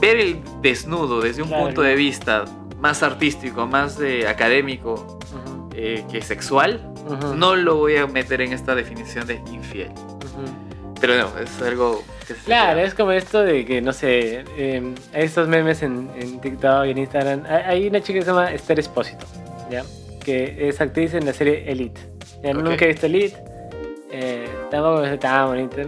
ver 0.00 0.16
el 0.18 0.40
desnudo 0.62 1.20
desde 1.20 1.42
un 1.42 1.48
Claro, 1.48 1.64
punto 1.66 1.82
de 1.82 1.94
vista 1.94 2.44
más 2.78 3.02
artístico, 3.02 3.66
más 3.66 4.00
eh, 4.00 4.26
académico 4.26 5.18
Ujú, 5.34 5.68
eh, 5.74 6.04
que 6.10 6.22
sexual, 6.22 6.80
ujú, 7.06 7.34
no 7.34 7.54
lo 7.56 7.76
voy 7.76 7.96
a 7.96 8.06
meter 8.06 8.40
en 8.40 8.52
esta 8.52 8.74
definición 8.74 9.26
de 9.26 9.34
infiel. 9.52 9.88
ujú. 9.90 10.94
Pero 11.00 11.16
no, 11.16 11.38
es 11.38 11.60
algo 11.62 12.02
que 12.26 12.34
se 12.34 12.40
Claro, 12.44 12.80
es 12.80 12.94
como 12.94 13.12
esto 13.12 13.40
de 13.42 13.64
que, 13.64 13.80
no 13.82 13.92
sé, 13.92 14.44
eh, 14.56 14.94
hay 15.14 15.24
estos 15.24 15.48
memes 15.48 15.82
en, 15.82 16.10
en 16.16 16.40
TikTok 16.40 16.86
y 16.86 16.90
en 16.90 16.98
Instagram. 16.98 17.42
Hay, 17.48 17.86
una 17.88 18.00
chica 18.00 18.18
que 18.18 18.24
se 18.24 18.30
llama 18.30 18.52
Esther 18.52 18.78
Espósito, 18.80 19.24
¿ya? 19.70 19.82
Que 20.22 20.68
es 20.68 20.78
actriz 20.80 21.14
en 21.14 21.24
la 21.26 21.32
serie 21.32 21.64
Elite. 21.70 22.00
Ya, 22.42 22.50
Ok. 22.50 22.56
Nunca 22.56 22.84
he 22.84 22.88
visto 22.88 23.06
Elite. 23.06 23.36
Tampoco 24.70 25.04
es 25.04 25.18
tan 25.18 25.48
bonita. 25.48 25.82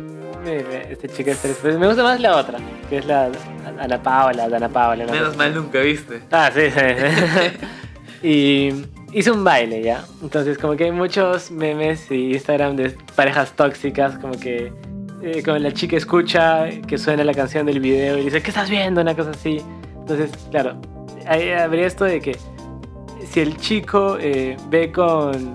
Esta 0.91 1.09
chica. 1.09 1.33
Me 1.79 1.87
gusta 1.87 2.03
más 2.03 2.21
la 2.21 2.37
otra, 2.37 2.59
que 2.89 2.99
es 2.99 3.07
la 3.07 3.31
Ana 3.79 4.03
Paola, 4.03 4.45
Ana 4.45 4.69
Paola. 4.69 5.07
¿no? 5.07 5.13
Menos 5.13 5.37
mal 5.37 5.55
nunca 5.55 5.81
viste. 5.81 6.21
Ah, 6.31 6.51
sí, 6.53 6.63
sí. 6.71 7.59
y 8.27 8.85
hizo 9.13 9.33
un 9.33 9.45
baile, 9.45 9.83
¿ya? 9.83 10.05
Entonces, 10.21 10.59
como 10.59 10.77
que 10.77 10.85
hay 10.85 10.93
muchos 10.93 11.51
memes 11.51 12.11
y 12.11 12.33
Instagram 12.33 12.77
de 12.77 12.97
parejas 13.15 13.53
tóxicas, 13.53 14.19
como 14.19 14.39
que 14.39 14.73
eh, 15.23 15.43
como 15.45 15.59
la 15.59 15.73
chica 15.73 15.97
escucha 15.97 16.69
que 16.87 16.99
suena 16.99 17.23
la 17.23 17.35
canción 17.35 17.67
del 17.67 17.79
video 17.79 18.19
y 18.19 18.25
dice, 18.25 18.43
¿qué 18.43 18.49
estás 18.51 18.69
viendo? 18.69 19.01
Una 19.01 19.15
cosa 19.15 19.31
así. 19.31 19.63
Entonces, 20.01 20.33
claro, 20.51 20.81
habría 21.27 21.87
esto 21.87 22.05
de 22.05 22.21
que 22.21 22.37
si 23.31 23.41
el 23.41 23.57
chico 23.59 24.19
eh, 24.21 24.57
ve 24.69 24.91
con, 24.91 25.55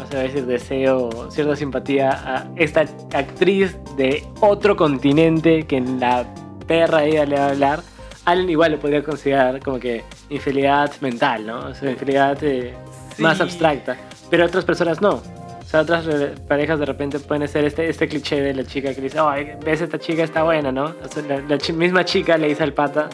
no 0.00 0.06
sé, 0.06 0.16
a 0.16 0.20
decir 0.20 0.46
deseo 0.46 1.30
cierta 1.30 1.54
simpatía 1.56 2.10
a 2.10 2.46
esta 2.56 2.80
actriz 3.14 3.76
de 3.96 4.24
otro 4.40 4.76
continente 4.76 5.64
que 5.64 5.76
en 5.76 6.00
la 6.00 6.24
perra 6.66 7.04
ella 7.04 7.24
le 7.26 7.36
va 7.36 7.46
a 7.46 7.50
hablar, 7.50 7.80
alguien 8.24 8.50
igual 8.50 8.72
lo 8.72 8.78
podría 8.80 9.02
considerar 9.02 9.60
como 9.60 9.78
que 9.78 10.02
infidelidad 10.28 10.92
mental, 11.00 11.46
¿no? 11.46 11.58
O 11.66 11.74
sea, 11.74 11.90
infidelidad 11.90 12.38
eh, 12.42 12.74
Sí. 13.16 13.22
más 13.22 13.40
abstracta. 13.40 13.96
Pero 14.30 14.46
otras 14.46 14.64
personas 14.64 15.00
no. 15.02 15.14
O 15.14 15.64
sea, 15.70 15.80
otras 15.82 16.04
re- 16.06 16.34
parejas 16.48 16.78
de 16.78 16.86
repente 16.86 17.18
pueden 17.20 17.46
ser 17.48 17.64
este, 17.64 17.88
este 17.88 18.08
cliché 18.08 18.40
de 18.40 18.54
la 18.54 18.64
chica 18.64 18.94
que 18.94 19.00
dice, 19.00 19.18
ay, 19.20 19.52
ves 19.64 19.80
esta 19.80 19.98
chica 19.98 20.22
está 20.24 20.42
buena, 20.44 20.70
¿no? 20.72 20.84
O 21.04 21.08
sea, 21.08 21.22
la, 21.28 21.40
la 21.40 21.58
chi- 21.58 21.72
misma 21.72 22.04
chica 22.04 22.36
le 22.38 22.48
dice 22.48 22.62
al 22.62 22.72
pata 22.72 23.08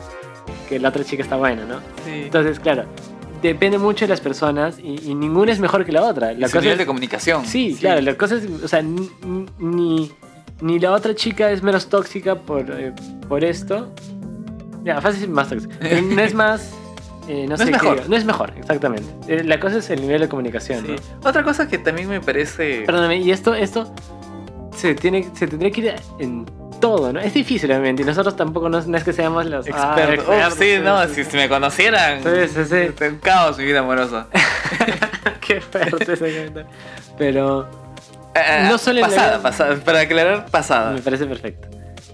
que 0.68 0.78
la 0.78 0.88
otra 0.90 1.02
chica 1.04 1.22
está 1.22 1.36
buena, 1.36 1.64
¿no? 1.64 1.78
Sí. 2.04 2.22
Entonces, 2.24 2.58
claro, 2.60 2.84
depende 3.42 3.78
mucho 3.78 4.04
de 4.04 4.08
las 4.08 4.20
personas 4.20 4.78
y, 4.78 5.10
y 5.10 5.14
ninguna 5.14 5.52
es 5.52 5.60
mejor 5.60 5.84
que 5.84 5.92
la 5.92 6.02
otra. 6.02 6.32
La 6.32 6.46
cosa 6.46 6.60
nivel 6.60 6.72
es- 6.74 6.78
de 6.78 6.86
comunicación. 6.86 7.44
Sí, 7.46 7.76
claro, 7.78 8.00
la 8.00 8.14
cosa 8.16 8.36
es, 8.36 8.48
o 8.64 8.68
sea, 8.68 8.82
ni, 8.82 9.10
ni, 9.58 10.12
ni 10.60 10.78
la 10.78 10.92
otra 10.92 11.14
chica 11.14 11.50
es 11.50 11.62
menos 11.62 11.88
tóxica 11.88 12.34
por, 12.36 12.70
eh, 12.70 12.92
por 13.28 13.44
esto. 13.44 13.92
Ya, 14.84 15.00
fácil 15.00 15.24
es 15.24 15.28
más 15.28 15.48
tóxica. 15.48 15.74
Pero 15.80 16.02
no 16.14 16.20
es 16.22 16.34
más... 16.34 16.72
eh, 17.28 17.44
no, 17.44 17.50
No 17.50 17.56
sé 17.58 17.64
es 17.64 17.70
mejor. 17.70 18.08
No 18.08 18.16
es 18.16 18.24
mejor, 18.24 18.52
exactamente. 18.56 19.08
Eh, 19.28 19.42
la 19.44 19.58
cosa 19.60 19.78
es 19.78 19.90
el 19.90 20.00
nivel 20.00 20.20
de 20.20 20.28
comunicación, 20.28 20.86
Sí. 20.86 20.92
¿no? 21.22 21.28
Otra 21.28 21.42
cosa 21.42 21.68
que 21.68 21.78
también 21.78 22.08
me 22.08 22.20
parece... 22.20 22.82
Perdóname, 22.86 23.18
y 23.18 23.30
esto, 23.32 23.54
esto 23.54 23.92
se, 24.76 24.94
tiene, 24.94 25.28
se 25.34 25.46
tendría 25.46 25.70
que 25.70 25.80
ir 25.80 25.94
en 26.20 26.46
todo, 26.80 27.12
¿no? 27.12 27.20
Es 27.20 27.34
difícil, 27.34 27.70
obviamente, 27.70 28.02
y 28.02 28.04
nosotros 28.06 28.36
tampoco 28.36 28.68
no, 28.68 28.80
no 28.80 28.96
es 28.96 29.04
que 29.04 29.12
seamos 29.12 29.46
los 29.46 29.66
ah. 29.72 29.94
Uf, 29.94 30.08
expertos, 30.08 30.54
sí, 30.58 30.74
no, 30.82 31.06
si, 31.08 31.24
si 31.24 31.36
me 31.36 31.48
conocieran. 31.48 32.22
Sí, 32.22 32.28
sí, 32.48 32.62
sí. 32.62 32.68
sería 32.68 32.92
Un 33.10 33.18
caos 33.18 33.58
mi 33.58 33.64
vida 33.64 33.80
amorosa. 33.80 34.26
Qué 35.40 35.60
fuerte 35.60 36.12
ese 36.12 36.16
comentario. 36.18 36.66
Pero 37.18 37.68
Eh, 38.34 38.66
No 38.68 38.78
solo 38.78 38.98
en 38.98 39.02
la 39.02 39.08
pasada, 39.08 39.42
pasada, 39.42 39.76
para 39.76 40.00
aclarar, 40.00 40.46
pasada. 40.46 40.90
me 40.92 41.00
parece 41.00 41.26
perfecto. 41.26 41.68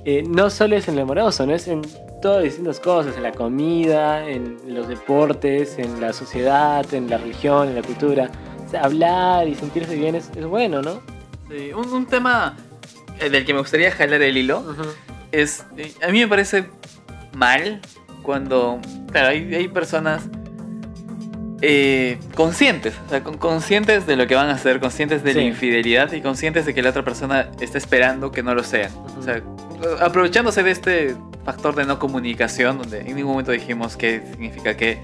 Eh, 0.05 0.25
no 0.27 0.51
solo 0.51 0.77
es 0.77 0.89
en 0.89 0.97
lo 0.97 1.03
amoroso, 1.03 1.47
¿no? 1.47 1.55
Es 1.55 1.69
en 1.69 1.83
todas 2.21 2.43
distintas 2.43 2.81
cosas, 2.81 3.17
en 3.17 3.23
la 3.23 3.33
comida, 3.33 4.29
en 4.29 4.59
los 4.69 4.89
deportes, 4.89 5.79
en 5.79 6.01
la 6.01 6.13
sociedad, 6.13 6.85
en 6.93 7.09
la 7.09 7.19
religión, 7.19 7.69
en 7.69 7.75
la 7.77 7.83
cultura. 7.83 8.31
O 8.67 8.71
sea, 8.71 8.83
hablar 8.85 9.47
y 9.49 9.55
sentirse 9.55 9.95
bien 9.95 10.15
es, 10.15 10.31
es 10.37 10.45
bueno, 10.47 10.83
¿no? 10.83 11.01
Sí, 11.51 11.73
un, 11.73 11.89
un 11.93 12.07
tema 12.07 12.57
eh, 12.59 12.72
del 13.21 13.45
que 13.45 13.53
me 13.55 13.61
gustaría 13.61 13.91
jalar 13.91 14.23
el 14.23 14.37
hilo 14.37 14.65
es. 15.33 15.65
eh, 15.77 15.93
A 16.07 16.09
mí 16.11 16.21
me 16.21 16.29
parece 16.29 16.67
mal 17.35 17.81
cuando. 18.23 18.81
Claro, 19.11 19.29
hay, 19.29 19.55
hay 19.55 19.69
personas. 19.69 20.23
eh, 21.65 22.19
conscientes, 22.35 22.95
o 23.07 23.09
sea, 23.09 23.23
con- 23.23 23.39
conscientes 23.39 24.05
de 24.05 24.17
lo 24.17 24.27
que 24.27 24.35
van 24.35 24.49
a 24.49 24.55
hacer, 24.55 24.81
conscientes 24.81 25.23
de 25.23 25.33
la 25.35 25.41
Sí. 25.43 25.47
infidelidad 25.47 26.13
y 26.13 26.21
conscientes 26.21 26.67
de 26.67 26.75
que 26.75 26.83
la 26.83 26.91
otra 26.91 27.05
persona 27.05 27.51
está 27.61 27.79
esperando 27.79 28.33
que 28.33 28.43
no 28.43 28.53
lo 28.55 28.65
sean. 28.65 28.91
O 29.17 29.23
sea, 29.23 29.41
aprovechándose 30.01 30.65
de 30.65 30.71
este 30.73 31.17
factor 31.45 31.77
de 31.77 31.85
no 31.85 32.01
comunicación, 32.01 32.79
donde 32.79 33.01
en 33.03 33.15
ningún 33.15 33.31
momento 33.33 33.53
dijimos 33.53 33.97
qué 33.97 34.23
significa 34.29 34.77
qué 34.77 34.99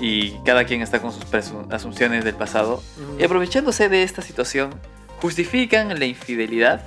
y 0.00 0.30
cada 0.46 0.64
quien 0.64 0.80
está 0.80 1.02
con 1.02 1.12
sus 1.12 1.22
asunciones 1.70 2.24
del 2.24 2.34
pasado, 2.34 2.82
y 3.18 3.22
aprovechándose 3.24 3.90
de 3.90 4.02
esta 4.02 4.22
situación, 4.22 4.70
justifican 5.20 5.98
la 5.98 6.04
infidelidad 6.06 6.80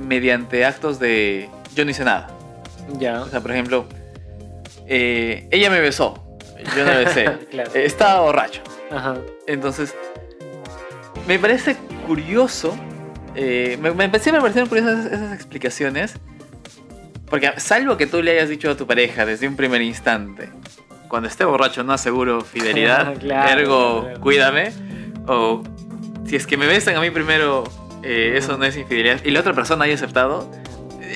mediante 0.00 0.64
actos 0.64 0.98
de 0.98 1.48
yo 1.74 1.84
no 1.84 1.90
hice 1.90 2.04
nada. 2.04 2.28
Ya. 2.98 3.22
O 3.22 3.28
sea, 3.28 3.40
por 3.40 3.50
ejemplo, 3.52 3.86
eh, 4.86 5.48
ella 5.50 5.70
me 5.70 5.80
besó, 5.80 6.36
yo 6.76 6.84
no 6.84 6.90
besé, 6.98 7.24
Claro. 7.50 7.70
Eh, 7.74 7.84
estaba 7.84 8.20
borracho. 8.20 8.62
Ajá. 8.90 9.16
Entonces, 9.46 9.94
me 11.26 11.38
parece 11.38 11.76
curioso, 12.06 12.76
eh, 13.34 13.78
me, 13.80 13.90
me 13.92 14.04
siempre 14.18 14.32
me 14.32 14.40
parecieron 14.40 14.68
curiosas 14.68 15.06
esas, 15.06 15.12
esas 15.12 15.32
explicaciones, 15.32 16.14
porque 17.30 17.52
salvo 17.56 17.96
que 17.96 18.06
tú 18.06 18.22
le 18.22 18.32
hayas 18.32 18.48
dicho 18.48 18.70
a 18.70 18.76
tu 18.76 18.86
pareja 18.86 19.24
desde 19.24 19.48
un 19.48 19.56
primer 19.56 19.80
instante, 19.82 20.50
cuando 21.08 21.28
esté 21.28 21.44
borracho 21.44 21.82
no 21.82 21.92
aseguro 21.94 22.42
fidelidad, 22.42 23.14
Claro, 23.18 23.60
ergo 23.60 24.00
claro. 24.02 24.20
cuídame, 24.20 24.72
o 25.26 25.62
si 26.26 26.36
es 26.36 26.46
que 26.46 26.56
me 26.56 26.66
besan 26.66 26.96
a 26.96 27.00
mí 27.00 27.10
primero, 27.10 27.64
eh, 28.02 28.34
eso 28.36 28.56
no 28.58 28.64
es 28.64 28.76
infidelidad, 28.76 29.20
y 29.24 29.30
la 29.30 29.40
otra 29.40 29.52
persona 29.54 29.84
haya 29.84 29.94
aceptado, 29.94 30.50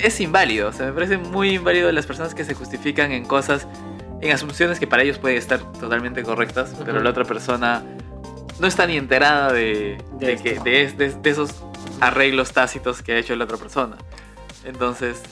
es 0.03 0.21
inválido, 0.21 0.69
o 0.69 0.73
sea, 0.73 0.87
me 0.87 0.93
parece 0.93 1.19
muy 1.19 1.55
inválido 1.57 1.91
las 1.93 2.07
personas 2.07 2.35
que 2.35 2.45
se 2.45 2.55
justifican 2.55 3.13
en 3.13 3.25
cosas, 3.25 3.67
en 4.21 4.33
asunciones 4.33 4.79
que 4.79 4.87
para 4.87 5.03
ellos 5.03 5.19
pueden 5.19 5.39
estar 5.39 5.61
totalmente 5.81 6.23
correctas, 6.23 6.75
pero 6.79 6.95
Ujú. 6.95 7.05
la 7.05 7.11
otra 7.11 7.25
persona 7.25 7.83
no 8.59 8.67
está 8.67 8.87
ni 8.87 8.97
enterada 8.97 9.53
de, 9.53 9.99
De 10.19 10.27
de, 10.27 10.37
que, 10.37 10.59
de, 10.61 10.93
de- 10.93 11.31
esos 11.31 11.51
arreglos 12.01 12.53
tácitos 12.53 13.03
que 13.03 13.13
ha 13.13 13.17
hecho 13.19 13.35
la 13.37 13.45
otra 13.45 13.57
persona. 13.57 13.97
Entonces, 14.65 15.23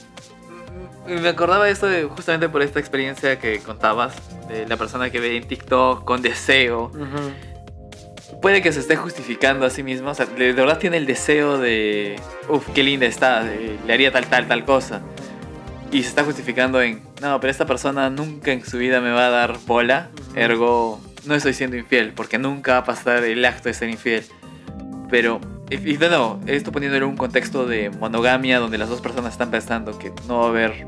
me 1.07 1.29
acordaba 1.29 1.65
de 1.67 1.71
esto 1.73 1.89
justamente 2.11 2.49
por 2.49 2.63
esta 2.63 2.79
experiencia 2.81 3.39
que 3.39 3.59
contabas, 3.61 4.15
de 4.49 4.67
la 4.67 4.77
persona 4.77 5.11
que 5.11 5.21
ve 5.21 5.37
en 5.37 5.47
TikTok 5.47 6.05
con 6.05 6.23
deseo. 6.23 6.85
Ujú. 6.95 7.33
Puede 8.43 8.63
que 8.63 8.73
se 8.73 8.81
esté 8.81 8.97
justificando 8.97 9.67
a 9.67 9.71
sí 9.71 9.83
mismo, 9.83 10.11
o 10.11 10.15
sea, 10.15 10.27
de 10.27 10.53
verdad 10.53 10.79
tiene 10.79 10.97
el 10.97 11.07
deseo 11.07 11.59
de, 11.59 12.17
uff, 12.49 12.69
qué 12.75 12.83
linda 12.83 13.07
está, 13.07 13.43
le 13.45 13.93
haría 13.93 14.11
tal, 14.13 14.27
tal, 14.27 14.49
tal 14.49 14.65
cosa. 14.65 15.03
Y 15.93 16.03
se 16.03 16.09
está 16.09 16.25
justificando 16.25 16.83
en, 16.83 17.03
no, 17.23 17.41
pero 17.41 17.51
esta 17.51 17.67
persona 17.67 18.11
nunca 18.11 18.53
en 18.53 18.65
su 18.65 18.79
vida 18.79 19.01
me 19.01 19.11
va 19.11 19.29
a 19.29 19.31
dar 19.31 19.59
bola, 19.67 20.11
ergo 20.35 21.01
no 21.25 21.35
estoy 21.35 21.55
siendo 21.55 21.77
infiel, 21.77 22.13
porque 22.13 22.39
nunca 22.39 22.73
va 22.73 22.79
a 22.79 22.85
pasar 22.85 23.25
el 23.25 23.45
acto 23.45 23.69
de 23.69 23.75
ser 23.75 23.89
infiel. 23.91 24.25
Pero 25.11 25.41
Y, 25.69 25.97
de 25.97 26.09
nuevo, 26.09 26.41
esto 26.47 26.71
poniéndolo 26.71 27.07
en 27.07 27.13
un 27.13 27.17
contexto 27.17 27.67
de 27.67 27.91
monogamia 27.91 28.61
donde 28.61 28.79
las 28.79 28.89
dos 28.89 29.01
personas 29.01 29.33
están 29.33 29.51
pensando 29.51 29.99
que 29.99 30.13
no 30.29 30.39
va 30.39 30.47
a 30.47 30.49
haber, 30.49 30.87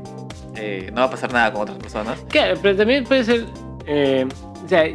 eh, 0.55 0.89
no 0.93 1.01
va 1.01 1.07
a 1.07 1.09
pasar 1.09 1.33
nada 1.33 1.51
con 1.51 1.63
otras 1.63 1.77
personas. 1.77 2.17
Claro, 2.29 2.57
pero 2.61 2.77
también 2.77 3.03
puede 3.03 3.23
ser. 3.25 3.45
eh, 3.85 4.25
o 4.63 4.69
sea, 4.69 4.85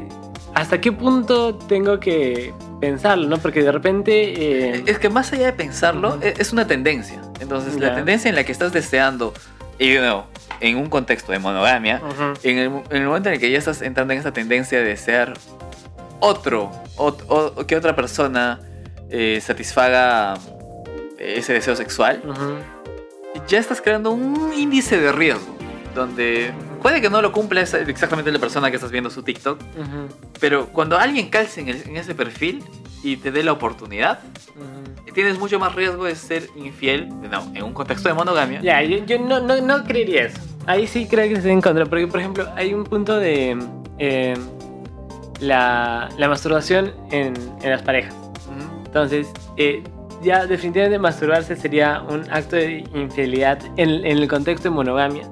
¿hasta 0.55 0.81
qué 0.81 0.93
punto 0.93 1.55
tengo 1.57 1.99
que 2.01 2.53
pensarlo, 2.81 3.29
no? 3.29 3.39
Porque 3.39 3.63
de 3.63 3.73
repente. 3.73 4.75
eh, 4.77 4.83
Es 4.87 4.99
que 4.99 5.09
más 5.09 5.33
allá 5.33 5.47
de 5.47 5.53
pensarlo, 5.53 6.19
e- 6.23 6.35
es 6.39 6.53
una 6.53 6.67
tendencia. 6.67 7.21
Entonces, 7.41 7.75
la 7.81 7.89
tendencia 7.97 8.29
en 8.29 8.35
la 8.35 8.45
que 8.45 8.53
estás 8.53 8.73
deseando, 8.73 9.33
y 9.79 9.91
de 9.91 10.01
nuevo, 10.01 10.27
en 10.61 10.77
un 10.77 10.87
contexto 10.89 11.33
de 11.33 11.39
monogamia, 11.39 12.01
en 12.43 12.59
el, 12.59 12.67
en 12.91 12.97
el 13.03 13.07
momento 13.07 13.29
en 13.29 13.35
el 13.35 13.41
que 13.41 13.51
ya 13.51 13.59
estás 13.59 13.83
entrando 13.83 14.13
en 14.15 14.21
esa 14.21 14.33
tendencia 14.33 14.79
de 14.79 14.85
desear 14.85 15.35
otro, 16.21 16.71
ot- 16.97 17.25
o, 17.29 17.67
que 17.67 17.77
otra 17.77 17.95
persona 17.97 18.61
eh, 19.11 19.41
satisfaga 19.43 20.35
ese 21.19 21.53
deseo 21.53 21.75
sexual, 21.77 22.23
ya 23.49 23.59
estás 23.59 23.81
creando 23.81 24.11
un 24.11 24.53
índice 24.57 24.99
de 24.99 25.11
riesgo. 25.13 25.55
Donde 25.95 26.53
puede 26.85 27.01
que 27.01 27.09
no 27.09 27.23
lo 27.23 27.33
cumpla 27.33 27.63
exactamente 27.63 28.31
la 28.31 28.39
persona 28.39 28.69
que 28.69 28.77
estás 28.77 28.91
viendo 28.91 29.09
su 29.09 29.23
TikTok, 29.23 29.59
pero 30.39 30.67
cuando 30.67 30.99
alguien 30.99 31.31
calce 31.31 31.63
en, 31.63 31.69
el- 31.71 31.83
en 31.89 31.97
ese 31.97 32.15
perfil 32.15 32.63
y 33.03 33.17
te 33.17 33.33
dé 33.33 33.43
la 33.43 33.53
oportunidad, 33.53 34.19
tienes 35.15 35.39
mucho 35.39 35.59
más 35.59 35.75
riesgo 35.75 36.05
de 36.05 36.15
ser 36.15 36.49
infiel, 36.57 37.09
no, 37.09 37.51
en 37.55 37.63
un 37.63 37.73
contexto 37.73 38.11
de 38.11 38.15
monogamia. 38.15 38.61
Ya, 38.61 38.83
yo, 38.83 38.99
yo 39.07 39.19
no, 39.19 39.41
no, 39.41 39.59
no 39.63 39.85
creería 39.85 40.25
eso. 40.25 40.39
Ahí 40.67 40.87
sí 40.87 41.07
creo 41.09 41.27
que 41.29 41.35
estoy 41.37 41.53
en 41.53 41.63
contra. 41.63 41.87
Porque, 41.87 42.07
por 42.07 42.21
ejemplo, 42.21 42.47
hay 42.55 42.75
un 42.75 42.85
punto 42.85 43.17
de 43.19 43.57
eh, 43.99 44.35
la, 45.41 46.11
la 46.19 46.29
masturbación 46.29 46.93
en, 47.11 47.33
en 47.63 47.71
las 47.71 47.81
parejas. 47.83 48.15
Entonces, 48.87 49.27
eh, 49.57 49.83
ya 50.23 50.45
definitivamente 50.47 50.99
masturbarse 50.99 51.57
sería 51.57 52.03
un 52.11 52.31
acto 52.31 52.57
de 52.57 52.85
infidelidad 52.95 53.59
en, 53.77 53.89
en 54.05 54.19
el 54.19 54.29
contexto 54.29 54.69
de 54.69 54.75
monogamia. 54.75 55.29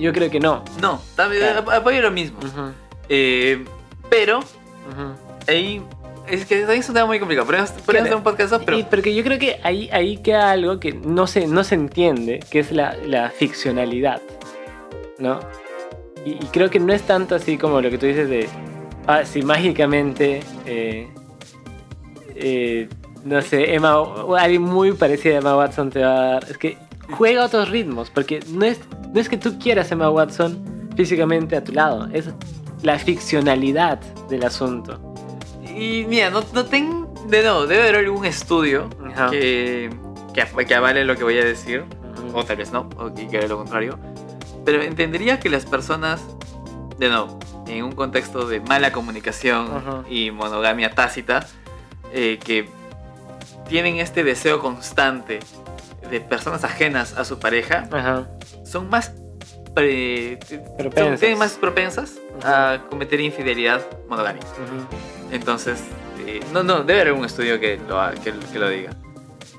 Yo 0.00 0.12
creo 0.12 0.30
que 0.30 0.40
no. 0.40 0.64
No, 0.80 1.00
también 1.16 1.42
Claro. 1.42 1.60
ap- 1.60 1.68
apoyo 1.68 2.00
lo 2.02 2.10
mismo. 2.10 2.38
Ujú, 2.38 2.72
Eh, 3.08 3.64
pero 4.08 4.38
ujú. 4.38 5.14
ahí 5.48 5.82
es 6.28 6.44
que 6.46 6.62
es 6.62 6.88
un 6.88 6.94
tema 6.94 7.06
muy 7.06 7.18
complicado. 7.18 7.46
Podríamos 7.46 7.70
hacer 7.90 8.14
un 8.16 8.22
podcast 8.22 8.54
pero 8.64 8.78
Y 8.78 8.84
porque 8.84 9.14
yo 9.14 9.22
creo 9.24 9.38
que 9.38 9.58
ahí, 9.62 9.88
ahí 9.92 10.16
queda 10.18 10.50
algo 10.52 10.78
que 10.80 10.92
no 10.92 11.26
se, 11.26 11.46
no 11.46 11.64
se 11.64 11.74
entiende, 11.74 12.40
que 12.50 12.60
es 12.60 12.70
la, 12.72 12.96
la 13.04 13.30
ficcionalidad, 13.30 14.20
¿no? 15.18 15.40
Y, 16.24 16.30
y 16.32 16.48
creo 16.52 16.70
que 16.70 16.78
no 16.80 16.92
es 16.92 17.02
tanto 17.02 17.34
así 17.34 17.58
como 17.58 17.80
lo 17.80 17.90
que 17.90 17.98
tú 17.98 18.06
dices 18.06 18.28
de, 18.28 18.48
ah, 19.06 19.24
si 19.24 19.42
mágicamente, 19.42 20.40
eh, 20.66 21.08
eh, 22.36 22.88
no 23.24 23.42
sé, 23.42 23.74
Emma, 23.74 23.96
alguien 24.38 24.62
muy 24.62 24.92
parecido 24.92 25.36
a 25.36 25.38
Emma 25.38 25.56
Watson 25.56 25.90
te 25.90 26.00
va 26.00 26.10
a 26.12 26.24
dar, 26.34 26.44
es 26.48 26.56
que 26.58 26.76
juega 27.10 27.44
otros 27.44 27.68
ritmos, 27.68 28.10
porque 28.10 28.40
no 28.48 28.64
es, 28.64 28.80
no 29.12 29.20
es 29.20 29.28
que 29.28 29.36
tú 29.36 29.58
quieras 29.58 29.90
Emma 29.92 30.10
Watson 30.10 30.88
físicamente 30.96 31.56
a 31.56 31.64
tu 31.64 31.72
lado, 31.72 32.08
es 32.12 32.30
la 32.82 32.98
ficcionalidad 32.98 34.00
del 34.28 34.44
asunto. 34.44 35.00
Y 35.76 36.04
mira, 36.08 36.30
no, 36.30 36.42
no 36.52 36.64
tengo. 36.64 37.12
De 37.28 37.42
no, 37.42 37.66
debe 37.66 37.82
haber 37.82 37.96
algún 37.96 38.24
estudio 38.24 38.90
Ajá. 39.06 39.30
que, 39.30 39.90
que, 40.34 40.66
que 40.66 40.74
avale 40.74 41.04
lo 41.04 41.16
que 41.16 41.22
voy 41.22 41.38
a 41.38 41.44
decir. 41.44 41.84
O 42.32 42.44
tal 42.44 42.56
vez 42.56 42.72
no, 42.72 42.88
o 42.96 43.14
que 43.14 43.28
que 43.28 43.46
lo 43.48 43.56
contrario. 43.56 43.98
Pero 44.64 44.82
entendería 44.82 45.40
que 45.40 45.48
las 45.48 45.64
personas, 45.64 46.20
de 46.98 47.08
no, 47.08 47.38
en 47.66 47.84
un 47.84 47.92
contexto 47.92 48.46
de 48.46 48.60
mala 48.60 48.92
comunicación 48.92 49.68
Ajá. 49.74 50.04
y 50.08 50.30
monogamia 50.30 50.90
tácita, 50.90 51.46
eh, 52.12 52.38
que 52.44 52.68
tienen 53.68 53.96
este 53.96 54.24
deseo 54.24 54.60
constante 54.60 55.40
de 56.10 56.20
personas 56.20 56.64
ajenas 56.64 57.16
a 57.16 57.24
su 57.24 57.38
pareja, 57.38 57.88
Ajá. 57.92 58.26
son 58.64 58.88
más. 58.90 59.12
pre- 59.74 60.38
son- 60.96 61.16
tienen 61.16 61.38
más 61.38 61.52
propensas 61.52 62.14
a 62.42 62.78
cometer 62.90 63.20
infidelidad 63.20 63.80
monogámica. 64.08 64.46
Entonces, 65.30 65.80
eh, 66.26 66.40
no, 66.52 66.62
no, 66.64 66.82
debe 66.82 67.02
haber 67.02 67.12
un 67.12 67.24
estudio 67.24 67.60
que 67.60 67.78
lo, 67.88 68.00
que, 68.22 68.32
que 68.52 68.58
lo 68.58 68.68
diga. 68.68 68.90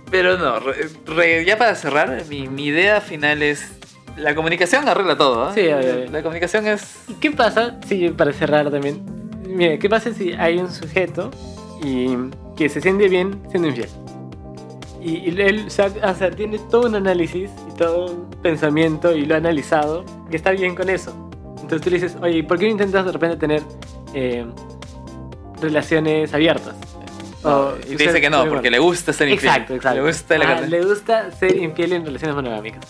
Pero 0.10 0.38
no, 0.38 0.60
re- 0.60 0.90
re- 1.06 1.46
ya 1.46 1.58
para 1.58 1.76
cerrar, 1.76 2.24
mi, 2.30 2.48
mi 2.50 2.66
idea 2.66 3.00
final 3.00 3.42
es... 3.42 3.72
La 4.18 4.36
comunicación 4.36 4.90
arregla 4.90 5.18
todo, 5.18 5.46
¿ah? 5.46 5.54
Sí, 5.54 5.62
obvio, 5.62 5.78
obvio. 5.96 6.12
La 6.12 6.22
comunicación 6.22 6.68
es... 6.68 6.98
¿Y 7.08 7.14
qué 7.14 7.32
pasa 7.32 7.80
si, 7.88 8.10
para 8.10 8.34
cerrar 8.34 8.70
también, 8.70 9.02
mira, 9.48 9.78
qué 9.80 9.90
pasa 9.90 10.14
si 10.14 10.34
hay 10.34 10.58
un 10.58 10.70
sujeto 10.70 11.32
y 11.82 12.18
que 12.58 12.68
se 12.68 12.82
siente 12.82 13.08
bien 13.08 13.42
siendo 13.50 13.70
infiel? 13.70 13.88
Y, 15.02 15.18
y 15.30 15.42
él 15.42 15.64
o 15.66 15.70
sea, 15.70 15.88
o 16.04 16.14
sea, 16.16 16.30
tiene 16.32 16.60
todo 16.70 16.88
un 16.88 16.96
análisis 16.96 17.50
y 17.68 17.76
todo 17.76 18.12
un 18.12 18.30
pensamiento 18.42 19.16
y 19.16 19.26
lo 19.26 19.34
ha 19.34 19.38
analizado 19.38 20.06
y 20.32 20.36
está 20.36 20.52
bien 20.52 20.76
con 20.76 20.90
eso. 20.90 21.12
Entonces 21.62 21.82
tú 21.82 21.90
le 21.90 21.96
dices, 22.00 22.18
oye, 22.22 22.38
¿y 22.38 22.44
¿por 22.44 22.60
qué 22.60 22.66
no 22.66 22.72
intentas 22.72 23.06
de 23.06 23.12
repente 23.12 23.38
tener 23.38 23.62
eh, 24.14 24.46
relaciones 25.62 26.34
abiertas? 26.34 26.76
O- 27.44 27.74
y 27.90 27.96
te 27.96 28.04
dice 28.04 28.22
que 28.22 28.30
no, 28.30 28.46
porque 28.48 28.70
le 28.70 28.80
gusta 28.80 29.14
ser 29.14 29.30
infiel. 29.30 29.52
Exacto, 29.54 29.74
exacto. 29.76 30.02
Le 30.02 30.08
gusta 30.08 30.38
la 30.38 30.46
Ah, 30.46 30.54
carne. 30.56 30.68
le 30.70 30.86
gusta 30.86 31.32
ser 31.32 31.58
infiel 31.58 31.94
en 31.94 32.06
relaciones 32.06 32.36
monogámicas. 32.36 32.82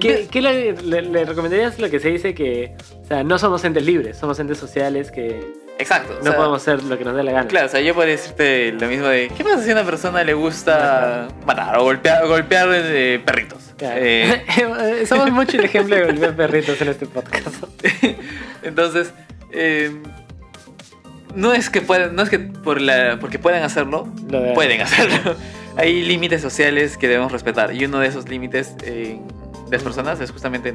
¿Qué, 0.00 0.08
ve- 0.08 0.28
qué 0.30 0.42
le, 0.42 0.72
le- 0.82 1.02
le 1.02 1.24
recomendarías 1.24 1.78
lo 1.78 1.88
que 1.88 1.98
se 2.00 2.08
dice 2.10 2.34
que 2.34 2.74
o 3.02 3.06
sea, 3.06 3.22
no 3.24 3.38
somos 3.38 3.64
entes 3.64 3.84
libres, 3.84 4.16
somos 4.18 4.38
entes 4.38 4.58
sociales 4.58 5.10
que 5.10 5.54
Exacto. 5.78 6.14
o 6.14 6.18
no 6.18 6.22
sea, 6.24 6.36
podemos 6.36 6.60
hacer 6.60 6.82
lo 6.82 6.98
que 6.98 7.04
nos 7.04 7.14
dé 7.14 7.22
la 7.22 7.32
gana? 7.32 7.48
Claro, 7.48 7.66
o 7.66 7.68
sea, 7.68 7.80
yo 7.80 7.94
podría 7.94 8.16
decirte 8.16 8.72
lo 8.72 8.86
mismo 8.88 9.06
de... 9.06 9.30
¿Qué 9.36 9.44
pasa 9.44 9.62
si 9.62 9.70
a 9.70 9.74
una 9.74 9.84
persona 9.84 10.24
le 10.24 10.34
gusta 10.34 11.28
matar 11.46 11.78
o 11.78 11.84
golpear, 11.84 12.26
golpear 12.26 12.68
eh, 12.72 13.20
perritos? 13.24 13.74
Claro. 13.76 13.94
Eh, 13.98 15.04
somos 15.08 15.30
mucho 15.30 15.56
el 15.56 15.64
ejemplo 15.64 15.94
de 15.94 16.04
golpear 16.04 16.34
perritos 16.36 16.80
en 16.80 16.88
este 16.88 17.06
podcast. 17.06 17.64
Entonces, 18.62 19.12
eh, 19.52 20.02
no 21.34 21.52
es 21.52 21.70
que 21.70 21.80
puedan, 21.80 22.16
no 22.16 22.22
es 22.22 22.28
que 22.28 22.40
por 22.40 22.80
la, 22.80 23.18
porque 23.20 23.38
puedan 23.38 23.62
hacerlo, 23.62 24.08
Lo 24.28 24.40
de- 24.40 24.52
pueden 24.54 24.80
hacerlo. 24.80 25.36
Hay 25.76 26.02
límites 26.02 26.42
sociales 26.42 26.96
que 26.96 27.06
debemos 27.06 27.30
respetar 27.30 27.72
y 27.72 27.84
uno 27.84 28.00
de 28.00 28.08
esos 28.08 28.28
límites 28.28 28.76
de 28.78 29.20
las 29.70 29.82
personas 29.84 30.20
es 30.20 30.32
justamente 30.32 30.74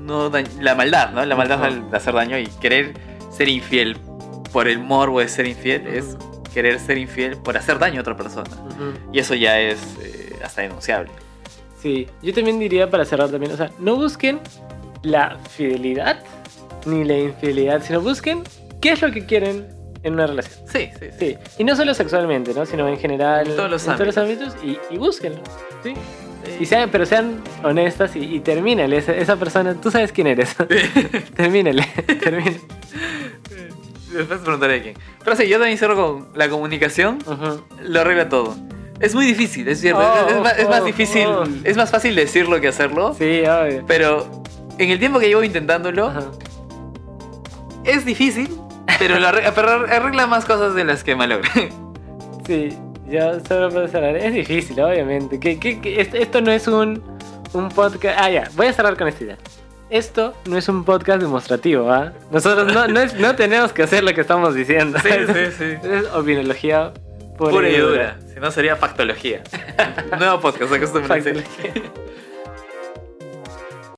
no 0.00 0.30
la 0.60 0.74
maldad, 0.74 1.12
¿no? 1.12 1.24
La 1.24 1.34
maldad 1.34 1.64
al 1.64 1.84
hacer 1.94 2.12
daño 2.12 2.36
y 2.38 2.46
querer 2.60 2.92
ser 3.34 3.48
infiel 3.48 3.96
por 4.54 4.68
el 4.68 4.78
morbo 4.78 5.18
de 5.18 5.26
ser 5.26 5.46
infiel 5.48 5.84
es 5.88 6.16
querer 6.54 6.78
ser 6.78 6.96
infiel 6.96 7.36
por 7.36 7.56
hacer 7.56 7.76
daño 7.80 7.98
a 7.98 8.02
otra 8.02 8.16
persona. 8.16 8.48
Ujú. 8.52 9.12
Y 9.12 9.18
eso 9.18 9.34
ya 9.34 9.58
es 9.60 9.80
eh, 10.00 10.36
hasta 10.44 10.62
denunciable. 10.62 11.10
Sí, 11.82 12.06
yo 12.22 12.32
también 12.32 12.60
diría 12.60 12.88
para 12.88 13.04
cerrar 13.04 13.30
también, 13.30 13.50
o 13.50 13.56
sea, 13.56 13.72
no 13.80 13.96
busquen 13.96 14.38
la 15.02 15.38
fidelidad 15.50 16.20
ni 16.86 17.02
la 17.02 17.18
infidelidad, 17.18 17.82
sino 17.82 18.00
busquen 18.00 18.44
qué 18.80 18.92
es 18.92 19.02
lo 19.02 19.10
que 19.10 19.26
quieren 19.26 19.66
en 20.04 20.12
una 20.14 20.28
relación. 20.28 20.64
Sí, 20.68 20.88
sí, 21.00 21.06
sí. 21.18 21.26
Sí, 21.30 21.38
y 21.58 21.64
no 21.64 21.74
solo 21.74 21.92
sexualmente, 21.92 22.54
¿no? 22.54 22.64
Sino 22.64 22.86
en 22.88 22.96
general. 22.96 23.48
En 23.48 23.56
todos 23.56 23.70
los 23.70 24.16
ámbitos. 24.16 24.54
y, 24.62 24.78
y 24.88 24.98
búsquenlo. 24.98 25.42
¿sí? 25.82 25.94
Y 26.60 26.66
sean, 26.66 26.90
pero 26.90 27.06
sean 27.06 27.42
honestas 27.64 28.14
y, 28.14 28.20
y 28.20 28.40
termínale. 28.40 28.98
Esa, 28.98 29.16
esa 29.16 29.36
persona, 29.36 29.74
tú 29.74 29.90
sabes 29.90 30.12
quién 30.12 30.28
eres. 30.28 30.54
termínale. 31.34 31.86
termínale. 32.22 32.60
Después 34.14 34.40
preguntaré 34.40 34.82
quién. 34.82 34.94
Pero 35.22 35.36
sí, 35.36 35.48
yo 35.48 35.58
también 35.58 35.78
cierro 35.78 35.96
con 35.96 36.28
la 36.34 36.48
comunicación. 36.48 37.18
Lo 37.82 38.00
arregla 38.00 38.28
todo. 38.28 38.54
Es 39.00 39.14
muy 39.14 39.26
difícil, 39.26 39.66
es 39.68 39.80
cierto. 39.80 40.00
Oh, 40.00 40.28
es, 40.28 40.34
es 40.34 40.40
más, 40.40 40.58
es 40.58 40.68
más 40.68 40.80
oh, 40.80 40.84
difícil, 40.84 41.26
oh. 41.26 41.44
es 41.64 41.76
más 41.76 41.90
fácil 41.90 42.14
decirlo 42.14 42.60
que 42.60 42.68
hacerlo. 42.68 43.14
Sí, 43.14 43.42
obvio. 43.42 43.84
Pero 43.86 44.42
en 44.78 44.90
el 44.90 44.98
tiempo 44.98 45.18
que 45.18 45.26
llevo 45.26 45.42
intentándolo, 45.42 46.06
Ajá. 46.06 46.22
es 47.84 48.04
difícil, 48.04 48.48
pero, 48.98 49.18
lo 49.18 49.28
arregla, 49.28 49.52
pero 49.54 49.70
arregla 49.70 50.26
más 50.26 50.44
cosas 50.44 50.74
de 50.74 50.84
las 50.84 51.04
que 51.04 51.14
malogra. 51.16 51.50
Sí, 52.46 52.76
yo 53.06 53.40
solo 53.48 53.70
puedo 53.70 53.88
cerrar. 53.88 54.14
Es 54.18 54.34
difícil, 54.34 54.78
obviamente. 54.78 55.40
Que, 55.40 55.58
que- 55.58 55.98
esto 55.98 56.42
no 56.42 56.52
es 56.52 56.68
un, 56.68 57.02
un 57.54 57.70
podcast. 57.70 58.18
Ah, 58.20 58.28
ya, 58.28 58.50
voy 58.54 58.66
a 58.66 58.72
cerrar 58.74 58.98
con 58.98 59.08
esta 59.08 59.24
idea. 59.24 59.38
Esto 59.94 60.34
no 60.46 60.58
es 60.58 60.68
un 60.68 60.84
podcast 60.84 61.20
demostrativo, 61.22 61.88
¿ah? 61.92 62.12
Nosotros 62.32 62.72
no, 62.74 62.88
no, 62.88 63.00
es- 63.00 63.14
no 63.14 63.36
tenemos 63.36 63.72
que 63.72 63.84
hacer 63.84 64.02
lo 64.02 64.12
que 64.12 64.22
estamos 64.22 64.52
diciendo. 64.52 64.98
sí, 65.00 65.08
sí. 65.56 65.64
Es 65.88 66.06
opinología 66.12 66.92
pura, 67.38 67.50
Pura 67.52 67.68
y 67.68 67.76
dura. 67.76 68.16
Si 68.32 68.40
no, 68.40 68.50
sería 68.50 68.74
factología. 68.74 69.44
Nuevo 70.18 70.40
podcast, 70.40 70.72
acostúmbrense. 70.72 71.44